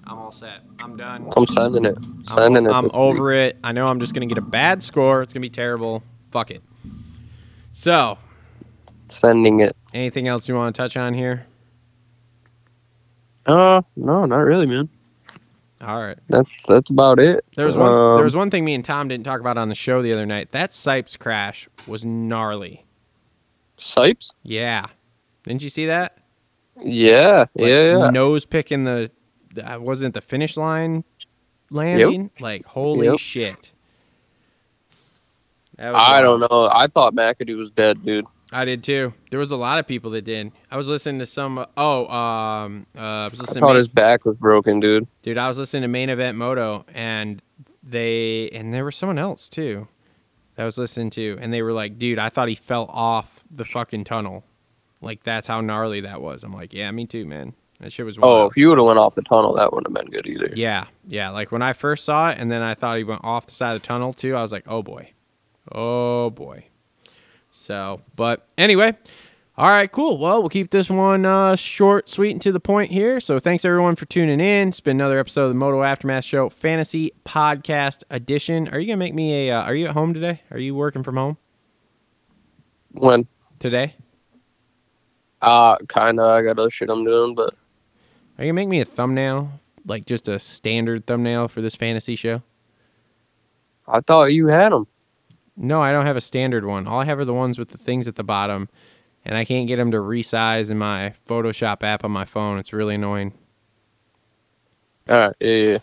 I'm 0.04 0.18
all 0.18 0.32
set. 0.32 0.62
I'm 0.78 0.96
done. 0.96 1.30
I'm 1.36 1.46
sending 1.46 1.84
it. 1.84 1.96
I'm, 1.98 2.24
Sending 2.34 2.66
it. 2.66 2.72
I'm 2.72 2.84
this 2.84 2.92
over 2.94 3.32
it. 3.32 3.58
I 3.62 3.72
know 3.72 3.88
I'm 3.88 4.00
just 4.00 4.14
gonna 4.14 4.26
get 4.26 4.38
a 4.38 4.42
bad 4.42 4.82
score. 4.82 5.22
It's 5.22 5.34
gonna 5.34 5.42
be 5.42 5.50
terrible. 5.50 6.02
Fuck 6.30 6.50
it. 6.50 6.62
So. 7.72 8.16
Sending 9.08 9.60
it. 9.60 9.76
anything 9.92 10.28
else 10.28 10.48
you 10.48 10.54
want 10.54 10.74
to 10.74 10.78
touch 10.82 10.96
on 10.96 11.14
here? 11.14 11.46
Uh, 13.46 13.82
no, 13.96 14.26
not 14.26 14.38
really, 14.38 14.66
man. 14.66 14.88
All 15.80 16.02
right. 16.02 16.18
That's 16.28 16.50
that's 16.66 16.90
about 16.90 17.18
it. 17.18 17.44
There 17.54 17.66
was 17.66 17.76
one. 17.76 17.92
Um, 17.92 18.16
there 18.16 18.24
was 18.24 18.34
one 18.36 18.50
thing 18.50 18.64
me 18.64 18.74
and 18.74 18.84
Tom 18.84 19.08
didn't 19.08 19.24
talk 19.24 19.40
about 19.40 19.56
on 19.56 19.68
the 19.68 19.74
show 19.74 20.02
the 20.02 20.12
other 20.12 20.26
night. 20.26 20.52
That 20.52 20.70
Sipes 20.70 21.18
crash 21.18 21.68
was 21.86 22.04
gnarly. 22.04 22.84
Sipes. 23.78 24.32
Yeah, 24.42 24.86
didn't 25.44 25.62
you 25.62 25.70
see 25.70 25.86
that? 25.86 26.18
Yeah, 26.84 27.46
Like, 27.54 27.68
yeah, 27.68 27.98
yeah. 27.98 28.10
Nose 28.10 28.46
picking 28.46 28.84
the, 28.84 29.10
the 29.54 29.74
uh, 29.74 29.78
wasn't 29.78 30.14
the 30.14 30.20
finish 30.20 30.56
line 30.56 31.04
landing. 31.70 32.30
Like 32.40 32.64
holy 32.66 33.06
Yep. 33.06 33.18
shit. 33.18 33.72
That 35.76 35.92
was 35.92 36.02
I 36.04 36.22
wild. 36.22 36.40
don't 36.40 36.50
know. 36.50 36.68
I 36.72 36.86
thought 36.88 37.14
McAdoo 37.14 37.56
was 37.56 37.70
dead, 37.70 38.04
dude. 38.04 38.26
I 38.50 38.64
did 38.64 38.82
too. 38.82 39.12
There 39.30 39.38
was 39.38 39.50
a 39.50 39.56
lot 39.56 39.78
of 39.78 39.86
people 39.86 40.10
that 40.12 40.22
did. 40.22 40.52
I 40.70 40.76
was 40.76 40.88
listening 40.88 41.18
to 41.20 41.26
some. 41.26 41.64
Oh, 41.76 42.06
um, 42.08 42.86
uh, 42.96 43.00
I 43.00 43.28
was 43.28 43.38
I 43.40 43.42
listening. 43.42 43.60
thought 43.60 43.72
to 43.74 43.78
his 43.78 43.88
back 43.88 44.24
was 44.24 44.36
broken, 44.36 44.80
dude. 44.80 45.06
Dude, 45.22 45.36
I 45.38 45.48
was 45.48 45.58
listening 45.58 45.82
to 45.82 45.88
Main 45.88 46.08
Event 46.08 46.38
Moto, 46.38 46.84
and 46.94 47.42
they 47.82 48.48
and 48.50 48.72
there 48.72 48.84
was 48.84 48.96
someone 48.96 49.18
else 49.18 49.48
too 49.48 49.86
that 50.56 50.62
I 50.62 50.66
was 50.66 50.78
listening 50.78 51.10
to, 51.10 51.38
and 51.40 51.52
they 51.52 51.60
were 51.62 51.74
like, 51.74 51.98
"Dude, 51.98 52.18
I 52.18 52.30
thought 52.30 52.48
he 52.48 52.54
fell 52.54 52.86
off 52.86 53.44
the 53.50 53.64
fucking 53.66 54.04
tunnel. 54.04 54.44
Like 55.00 55.22
that's 55.24 55.46
how 55.46 55.60
gnarly 55.60 56.00
that 56.02 56.20
was." 56.20 56.44
I'm 56.44 56.52
like, 56.54 56.72
"Yeah, 56.72 56.90
me 56.90 57.06
too, 57.06 57.24
man. 57.26 57.54
That 57.80 57.92
shit 57.92 58.04
was 58.04 58.18
Oh, 58.20 58.46
if 58.46 58.56
you 58.56 58.68
would 58.70 58.78
have 58.78 58.86
went 58.86 58.98
off 58.98 59.14
the 59.14 59.22
tunnel, 59.22 59.54
that 59.54 59.72
wouldn't 59.72 59.86
have 59.96 60.04
been 60.04 60.10
good 60.12 60.26
either. 60.26 60.52
yeah, 60.56 60.86
yeah. 61.06 61.30
Like 61.30 61.52
when 61.52 61.62
I 61.62 61.72
first 61.72 62.04
saw 62.04 62.30
it, 62.30 62.38
and 62.38 62.50
then 62.50 62.60
I 62.62 62.74
thought 62.74 62.96
he 62.98 63.04
went 63.04 63.20
off 63.22 63.46
the 63.46 63.52
side 63.52 63.76
of 63.76 63.82
the 63.82 63.86
tunnel 63.86 64.12
too. 64.12 64.34
I 64.34 64.42
was 64.42 64.50
like, 64.52 64.64
"Oh 64.66 64.82
boy, 64.82 65.12
oh 65.72 66.30
boy." 66.30 66.64
So, 67.50 68.02
but 68.16 68.46
anyway. 68.58 68.96
All 69.56 69.68
right, 69.68 69.90
cool. 69.90 70.18
Well, 70.18 70.40
we'll 70.40 70.50
keep 70.50 70.70
this 70.70 70.88
one 70.88 71.26
uh, 71.26 71.56
short, 71.56 72.08
sweet, 72.08 72.30
and 72.30 72.40
to 72.42 72.52
the 72.52 72.60
point 72.60 72.92
here. 72.92 73.18
So, 73.18 73.40
thanks 73.40 73.64
everyone 73.64 73.96
for 73.96 74.04
tuning 74.06 74.38
in. 74.38 74.68
It's 74.68 74.78
been 74.78 74.98
another 75.00 75.18
episode 75.18 75.46
of 75.46 75.48
the 75.48 75.56
Moto 75.56 75.82
Aftermath 75.82 76.22
Show 76.24 76.48
Fantasy 76.48 77.10
Podcast 77.24 78.04
Edition. 78.08 78.68
Are 78.68 78.78
you 78.78 78.86
gonna 78.86 78.98
make 78.98 79.14
me 79.14 79.48
a? 79.48 79.56
Uh, 79.58 79.62
are 79.64 79.74
you 79.74 79.86
at 79.86 79.94
home 79.94 80.14
today? 80.14 80.42
Are 80.52 80.60
you 80.60 80.76
working 80.76 81.02
from 81.02 81.16
home 81.16 81.38
When? 82.92 83.26
today? 83.58 83.96
Uh, 85.42 85.76
kinda. 85.88 86.22
I 86.22 86.42
got 86.42 86.58
other 86.58 86.70
shit 86.70 86.90
I'm 86.90 87.04
doing, 87.04 87.34
but 87.34 87.54
Are 88.38 88.44
you 88.44 88.48
gonna 88.48 88.54
make 88.54 88.68
me 88.68 88.80
a 88.80 88.84
thumbnail, 88.84 89.60
like 89.86 90.06
just 90.06 90.28
a 90.28 90.38
standard 90.38 91.04
thumbnail 91.04 91.48
for 91.48 91.60
this 91.60 91.74
fantasy 91.76 92.16
show? 92.16 92.42
I 93.86 94.00
thought 94.00 94.26
you 94.26 94.48
had 94.48 94.72
them. 94.72 94.86
No, 95.56 95.82
I 95.82 95.92
don't 95.92 96.06
have 96.06 96.16
a 96.16 96.20
standard 96.20 96.64
one. 96.66 96.86
All 96.86 97.00
I 97.00 97.04
have 97.04 97.18
are 97.18 97.24
the 97.24 97.34
ones 97.34 97.58
with 97.58 97.70
the 97.70 97.78
things 97.78 98.08
at 98.08 98.16
the 98.16 98.24
bottom, 98.24 98.68
and 99.24 99.36
I 99.36 99.44
can't 99.44 99.66
get 99.68 99.76
them 99.76 99.90
to 99.92 99.98
resize 99.98 100.70
in 100.70 100.78
my 100.78 101.14
Photoshop 101.28 101.82
app 101.82 102.04
on 102.04 102.12
my 102.12 102.24
phone. 102.24 102.58
It's 102.58 102.72
really 102.72 102.96
annoying. 102.96 103.34
All 105.08 105.18
right, 105.18 105.36
yeah, 105.40 105.78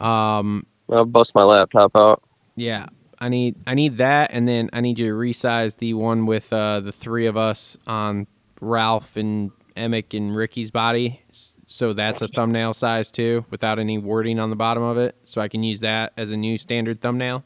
yeah. 0.00 0.38
Um, 0.38 0.66
I'll 0.90 1.04
bust 1.04 1.34
my 1.34 1.44
laptop 1.44 1.96
out. 1.96 2.22
Yeah, 2.56 2.86
I 3.20 3.28
need 3.28 3.56
I 3.66 3.74
need 3.74 3.98
that, 3.98 4.30
and 4.32 4.48
then 4.48 4.70
I 4.72 4.80
need 4.80 4.98
you 4.98 5.08
to 5.08 5.14
resize 5.14 5.78
the 5.78 5.94
one 5.94 6.26
with 6.26 6.52
uh, 6.52 6.80
the 6.80 6.92
three 6.92 7.26
of 7.26 7.36
us 7.36 7.76
on 7.86 8.26
Ralph 8.64 9.16
and 9.16 9.50
Emick 9.76 10.14
and 10.14 10.34
Ricky's 10.34 10.70
body, 10.70 11.20
so 11.66 11.92
that's 11.92 12.22
a 12.22 12.28
thumbnail 12.28 12.74
size 12.74 13.10
too, 13.10 13.44
without 13.50 13.78
any 13.78 13.98
wording 13.98 14.38
on 14.38 14.50
the 14.50 14.56
bottom 14.56 14.82
of 14.82 14.98
it, 14.98 15.16
so 15.24 15.40
I 15.40 15.48
can 15.48 15.62
use 15.62 15.80
that 15.80 16.12
as 16.16 16.30
a 16.30 16.36
new 16.36 16.56
standard 16.56 17.00
thumbnail. 17.00 17.44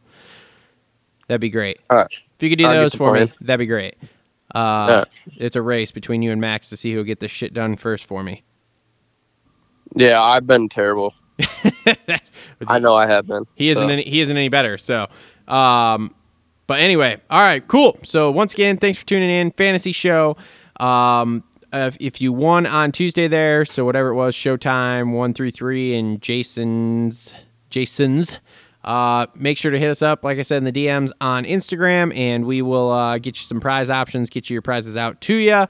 That'd 1.29 1.41
be 1.41 1.51
great. 1.51 1.79
Right. 1.91 2.07
If 2.11 2.43
you 2.43 2.49
could 2.51 2.59
do 2.59 2.67
I'll 2.67 2.75
those 2.75 2.95
for 2.95 3.13
me, 3.13 3.33
that'd 3.41 3.59
be 3.59 3.67
great. 3.67 3.97
Uh, 4.55 5.05
Yeah. 5.27 5.35
It's 5.37 5.57
a 5.57 5.63
race 5.63 5.91
between 5.91 6.23
you 6.23 6.33
and 6.33 6.41
Max 6.41 6.71
to 6.71 6.77
see 6.77 6.93
who'll 6.93 7.05
get 7.05 7.21
this 7.21 7.31
shit 7.31 7.53
done 7.53 7.77
first 7.77 8.07
for 8.07 8.23
me. 8.23 8.43
Yeah, 9.95 10.23
I've 10.23 10.47
been 10.47 10.69
terrible. 10.69 11.15
I 12.67 12.79
know 12.79 12.95
I 12.95 13.07
have 13.07 13.27
been. 13.27 13.47
He 13.55 13.69
isn't 13.71 13.83
so. 13.83 13.89
any, 13.89 14.03
he 14.05 14.21
isn't 14.21 14.37
any 14.37 14.49
better. 14.49 14.77
So, 14.79 15.07
um, 15.47 16.15
But 16.67 16.81
anyway, 16.81 17.19
all 17.31 17.41
right, 17.41 17.67
cool. 17.67 17.99
So 18.05 18.31
once 18.31 18.53
again, 18.55 18.77
thanks 18.77 18.99
for 18.99 19.07
tuning 19.07 19.31
in. 19.31 19.51
Fantasy 19.53 19.93
show. 19.93 20.37
Um, 20.79 21.45
if, 21.73 21.97
if 22.01 22.21
you 22.21 22.33
won 22.33 22.67
on 22.67 22.93
Tuesday 22.93 23.29
there, 23.29 23.65
so 23.65 23.85
whatever 23.85 24.09
it 24.09 24.15
was, 24.15 24.35
Showtime 24.35 25.13
one 25.13 25.35
three 25.35 25.51
three 25.51 25.95
and 25.95 26.21
Jason's 26.21 27.35
Jason's. 27.71 28.41
Uh, 28.85 29.27
make 29.35 29.59
sure 29.59 29.71
to 29.71 29.79
hit 29.79 29.91
us 29.91 30.01
up, 30.01 30.25
like 30.25 30.39
I 30.39 30.43
said 30.43 30.59
in 30.59 30.65
the 30.65 30.73
DMs 30.73 31.11
on 31.21 31.45
Instagram, 31.45 32.17
and 32.17 32.47
we 32.47 32.63
will 32.63 32.91
uh, 32.91 33.19
get 33.19 33.37
you 33.37 33.43
some 33.43 33.61
prize 33.61 33.91
options, 33.91 34.31
get 34.31 34.49
you 34.49 34.55
your 34.55 34.63
prizes 34.63 34.97
out 34.97 35.21
to 35.23 35.35
you. 35.35 35.67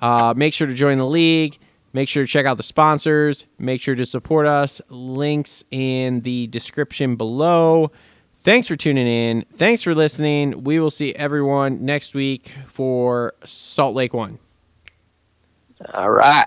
Uh, 0.00 0.34
make 0.36 0.54
sure 0.54 0.66
to 0.66 0.74
join 0.74 0.98
the 0.98 1.06
league. 1.06 1.58
Make 1.92 2.08
sure 2.08 2.22
to 2.22 2.28
check 2.28 2.46
out 2.46 2.56
the 2.56 2.62
sponsors. 2.62 3.46
Make 3.58 3.82
sure 3.82 3.96
to 3.96 4.06
support 4.06 4.46
us. 4.46 4.80
Links 4.88 5.64
in 5.70 6.20
the 6.20 6.46
description 6.46 7.16
below. 7.16 7.90
Thanks 8.36 8.68
for 8.68 8.76
tuning 8.76 9.06
in. 9.06 9.44
Thanks 9.56 9.82
for 9.82 9.94
listening. 9.94 10.62
We 10.62 10.78
will 10.78 10.90
see 10.90 11.14
everyone 11.14 11.84
next 11.84 12.14
week 12.14 12.54
for 12.68 13.34
Salt 13.44 13.94
Lake 13.96 14.14
One. 14.14 14.38
All 15.94 16.10
right. 16.10 16.46